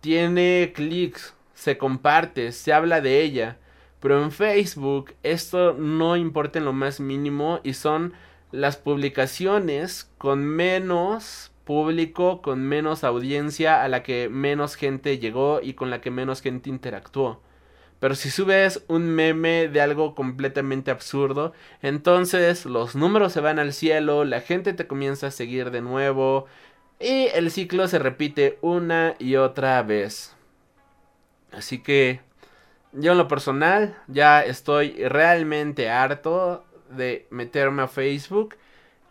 tiene 0.00 0.70
clics 0.72 1.34
se 1.54 1.76
comparte 1.78 2.52
se 2.52 2.72
habla 2.72 3.00
de 3.00 3.22
ella 3.22 3.56
pero 4.02 4.22
en 4.22 4.32
Facebook 4.32 5.14
esto 5.22 5.74
no 5.74 6.16
importa 6.16 6.58
en 6.58 6.64
lo 6.64 6.72
más 6.72 6.98
mínimo 6.98 7.60
y 7.62 7.74
son 7.74 8.12
las 8.50 8.76
publicaciones 8.76 10.10
con 10.18 10.44
menos 10.44 11.52
público, 11.64 12.42
con 12.42 12.64
menos 12.66 13.04
audiencia, 13.04 13.82
a 13.82 13.88
la 13.88 14.02
que 14.02 14.28
menos 14.28 14.74
gente 14.74 15.18
llegó 15.18 15.60
y 15.62 15.74
con 15.74 15.88
la 15.88 16.00
que 16.00 16.10
menos 16.10 16.42
gente 16.42 16.68
interactuó. 16.68 17.40
Pero 18.00 18.16
si 18.16 18.30
subes 18.30 18.84
un 18.88 19.08
meme 19.08 19.68
de 19.68 19.80
algo 19.80 20.16
completamente 20.16 20.90
absurdo, 20.90 21.52
entonces 21.80 22.66
los 22.66 22.96
números 22.96 23.32
se 23.32 23.40
van 23.40 23.60
al 23.60 23.72
cielo, 23.72 24.24
la 24.24 24.40
gente 24.40 24.72
te 24.72 24.88
comienza 24.88 25.28
a 25.28 25.30
seguir 25.30 25.70
de 25.70 25.80
nuevo 25.80 26.46
y 26.98 27.28
el 27.34 27.52
ciclo 27.52 27.86
se 27.86 28.00
repite 28.00 28.58
una 28.62 29.14
y 29.20 29.36
otra 29.36 29.80
vez. 29.84 30.34
Así 31.52 31.78
que 31.78 32.20
yo 32.92 33.12
en 33.12 33.18
lo 33.18 33.28
personal 33.28 33.96
ya 34.06 34.44
estoy 34.44 34.92
realmente 35.08 35.88
harto 35.88 36.64
de 36.90 37.26
meterme 37.30 37.82
a 37.82 37.88
Facebook 37.88 38.56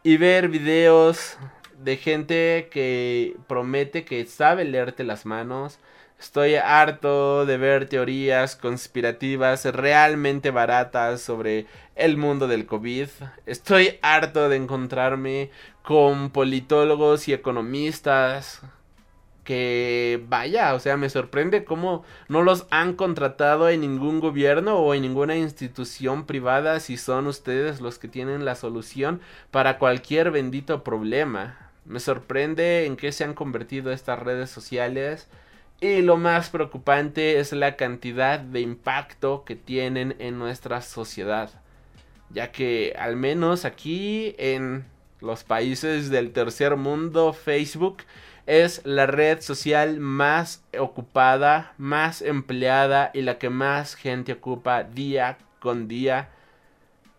y 0.03 0.17
ver 0.17 0.49
videos 0.49 1.37
de 1.79 1.97
gente 1.97 2.69
que 2.71 3.35
promete 3.47 4.05
que 4.05 4.25
sabe 4.25 4.65
leerte 4.65 5.03
las 5.03 5.25
manos. 5.25 5.79
Estoy 6.19 6.55
harto 6.55 7.47
de 7.47 7.57
ver 7.57 7.89
teorías 7.89 8.55
conspirativas 8.55 9.65
realmente 9.65 10.51
baratas 10.51 11.21
sobre 11.21 11.65
el 11.95 12.17
mundo 12.17 12.47
del 12.47 12.67
COVID. 12.67 13.07
Estoy 13.47 13.97
harto 14.03 14.47
de 14.47 14.57
encontrarme 14.57 15.49
con 15.81 16.29
politólogos 16.29 17.27
y 17.27 17.33
economistas 17.33 18.61
que 19.43 20.23
vaya, 20.29 20.73
o 20.75 20.79
sea, 20.79 20.97
me 20.97 21.09
sorprende 21.09 21.63
cómo 21.63 22.03
no 22.27 22.43
los 22.43 22.67
han 22.69 22.93
contratado 22.93 23.69
en 23.69 23.81
ningún 23.81 24.19
gobierno 24.19 24.77
o 24.77 24.93
en 24.93 25.01
ninguna 25.01 25.35
institución 25.35 26.25
privada 26.25 26.79
si 26.79 26.97
son 26.97 27.27
ustedes 27.27 27.81
los 27.81 27.97
que 27.97 28.07
tienen 28.07 28.45
la 28.45 28.55
solución 28.55 29.21
para 29.49 29.79
cualquier 29.79 30.31
bendito 30.31 30.83
problema. 30.83 31.71
Me 31.85 31.99
sorprende 31.99 32.85
en 32.85 32.95
qué 32.95 33.11
se 33.11 33.23
han 33.23 33.33
convertido 33.33 33.91
estas 33.91 34.19
redes 34.19 34.49
sociales 34.51 35.27
y 35.79 36.03
lo 36.03 36.17
más 36.17 36.51
preocupante 36.51 37.39
es 37.39 37.53
la 37.53 37.75
cantidad 37.75 38.39
de 38.39 38.61
impacto 38.61 39.43
que 39.45 39.55
tienen 39.55 40.15
en 40.19 40.37
nuestra 40.37 40.81
sociedad. 40.81 41.49
Ya 42.29 42.51
que 42.51 42.93
al 42.97 43.15
menos 43.15 43.65
aquí 43.65 44.35
en 44.37 44.85
los 45.21 45.43
países 45.43 46.09
del 46.09 46.31
tercer 46.31 46.75
mundo 46.75 47.33
Facebook 47.33 47.97
es 48.47 48.81
la 48.85 49.05
red 49.05 49.41
social 49.41 49.99
más 49.99 50.63
ocupada, 50.77 51.73
más 51.77 52.21
empleada 52.21 53.11
y 53.13 53.21
la 53.21 53.37
que 53.37 53.49
más 53.49 53.95
gente 53.95 54.33
ocupa 54.33 54.83
día 54.83 55.37
con 55.59 55.87
día. 55.87 56.29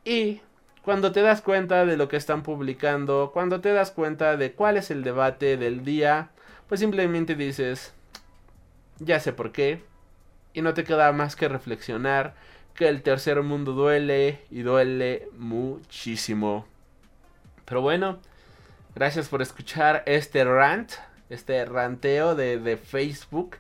Y 0.05 0.41
cuando 0.83 1.13
te 1.13 1.23
das 1.23 1.43
cuenta 1.43 1.87
de 1.87 1.97
lo 1.97 2.09
que 2.09 2.17
están 2.17 2.43
publicando, 2.43 3.31
cuando 3.33 3.61
te 3.61 3.73
das 3.73 3.93
cuenta 3.93 4.37
de 4.37 4.53
cuál 4.53 4.77
es 4.77 4.91
el 4.91 5.05
debate 5.05 5.57
del 5.57 5.85
día, 5.85 6.31
pues 6.69 6.81
simplemente 6.81 7.37
dices, 7.37 7.95
ya 8.99 9.21
sé 9.21 9.33
por 9.33 9.53
qué. 9.53 9.83
Y 10.55 10.61
no 10.61 10.75
te 10.75 10.85
queda 10.85 11.13
más 11.13 11.37
que 11.37 11.49
reflexionar 11.49 12.35
que 12.75 12.89
el 12.89 13.03
tercer 13.03 13.43
mundo 13.43 13.73
duele 13.73 14.41
y 14.51 14.63
duele 14.63 15.29
muchísimo. 15.39 16.67
Pero 17.73 17.81
bueno, 17.81 18.19
gracias 18.95 19.31
por 19.31 19.41
escuchar 19.41 20.03
este 20.05 20.45
rant 20.45 20.93
este 21.31 21.65
ranteo 21.65 22.35
de, 22.35 22.77
Facebook. 22.77 23.57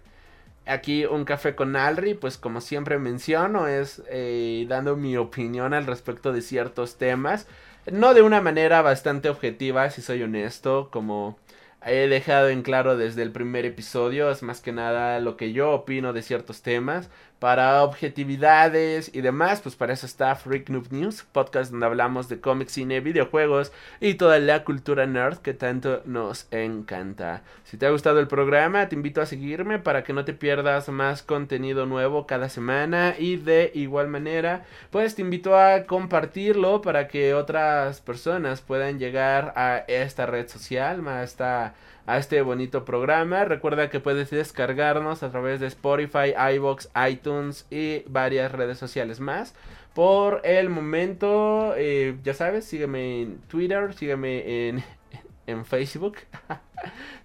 Aquí 0.67 1.07
un 1.07 1.25
café 1.25 1.55
con 1.55 1.77
Alri, 1.77 2.13
pues 2.13 2.37
como 2.37 2.61
siempre 2.61 2.99
menciono, 2.99 3.69
es 3.69 4.03
eh, 4.11 4.67
dando 4.69 4.97
mi 4.97 5.17
opinión 5.17 5.73
al 5.73 5.87
respecto 5.87 6.35
de 6.35 6.43
ciertos 6.43 6.99
temas. 6.99 7.47
No 7.91 8.13
de 8.13 8.21
una 8.21 8.43
manera 8.43 8.83
bastante 8.83 9.31
objetiva, 9.31 9.89
si 9.89 10.03
soy 10.03 10.23
honesto, 10.23 10.91
como 10.93 11.39
he 11.83 12.07
dejado 12.07 12.51
en 12.51 12.61
claro 12.61 12.99
desde 12.99 13.23
el 13.23 13.33
primer 13.33 13.65
episodio, 13.65 14.31
es 14.31 14.43
más 14.43 14.61
que 14.61 14.73
nada 14.73 15.21
lo 15.21 15.39
que 15.39 15.55
yo 15.55 15.71
opino 15.71 16.13
de 16.13 16.21
ciertos 16.21 16.61
temas. 16.61 17.09
Para 17.43 17.83
objetividades 17.83 19.11
y 19.13 19.21
demás, 19.21 19.61
pues 19.63 19.75
para 19.75 19.93
eso 19.93 20.07
está 20.07 20.33
Freak 20.37 20.69
Noob 20.69 20.93
News, 20.93 21.25
podcast 21.25 21.73
donde 21.73 21.87
hablamos 21.87 22.29
de 22.29 22.41
cómics, 22.41 22.71
cine, 22.71 23.01
videojuegos 23.01 23.73
y 23.99 24.15
toda 24.15 24.39
la 24.39 24.63
cultura 24.63 25.07
nerd 25.07 25.39
que 25.39 25.53
tanto 25.53 26.03
nos 26.05 26.47
encanta. 26.53 27.43
Si 27.65 27.77
te 27.77 27.87
ha 27.87 27.91
gustado 27.91 28.21
el 28.21 28.29
programa, 28.29 28.89
te 28.89 28.95
invito 28.95 29.21
a 29.21 29.27
seguirme 29.27 29.81
para 29.81 30.05
que 30.05 30.13
no 30.13 30.25
te 30.25 30.35
pierdas 30.35 30.89
más 30.89 31.25
contenido 31.25 31.85
nuevo 31.85 32.29
cada 32.29 32.49
semana 32.49 33.17
y 33.19 33.39
de 33.39 33.73
igual 33.75 34.07
manera, 34.07 34.65
pues 34.93 35.17
te 35.17 35.23
invito 35.23 35.59
a 35.59 35.83
compartirlo 35.83 36.81
para 36.81 37.09
que 37.09 37.35
otras 37.35 38.01
personas 38.01 38.61
puedan 38.61 39.01
llegar 39.01 39.53
a 39.57 39.79
esta 39.89 40.27
red 40.27 40.47
social, 40.47 41.09
a 41.09 41.25
esta 41.25 41.75
a 42.07 42.19
este 42.19 42.43
bonito 42.43 42.85
programa. 42.85 43.45
Recuerda 43.45 43.91
que 43.91 44.01
puedes 44.01 44.31
descargarnos 44.31 45.23
a 45.23 45.31
través 45.31 45.61
de 45.61 45.67
Spotify, 45.69 46.35
iBox, 46.55 46.91
iTunes 47.09 47.67
y 47.71 48.03
varias 48.09 48.53
redes 48.53 48.79
sociales 48.79 49.21
más. 49.21 49.55
Por 49.95 50.41
el 50.45 50.71
momento, 50.71 51.75
eh, 51.77 52.17
ya 52.25 52.35
sabes, 52.35 52.65
sígueme 52.65 53.23
en 53.23 53.39
Twitter, 53.43 53.93
sígueme 53.95 54.69
en, 54.69 54.85
en 55.47 55.65
Facebook. 55.65 56.17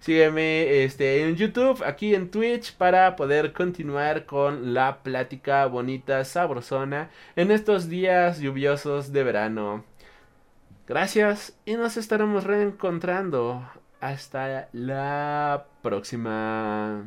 Sígueme 0.00 0.84
este, 0.84 1.24
en 1.24 1.34
YouTube, 1.34 1.82
aquí 1.84 2.14
en 2.14 2.30
Twitch, 2.30 2.76
para 2.76 3.16
poder 3.16 3.52
continuar 3.52 4.24
con 4.26 4.72
la 4.72 5.02
plática 5.02 5.66
bonita, 5.66 6.24
sabrosona, 6.24 7.10
en 7.34 7.50
estos 7.50 7.88
días 7.88 8.38
lluviosos 8.38 9.12
de 9.12 9.24
verano. 9.24 9.84
Gracias 10.86 11.58
y 11.66 11.74
nos 11.74 11.96
estaremos 11.96 12.44
reencontrando. 12.44 13.68
Hasta 14.00 14.68
la 14.72 15.66
próxima. 15.82 17.04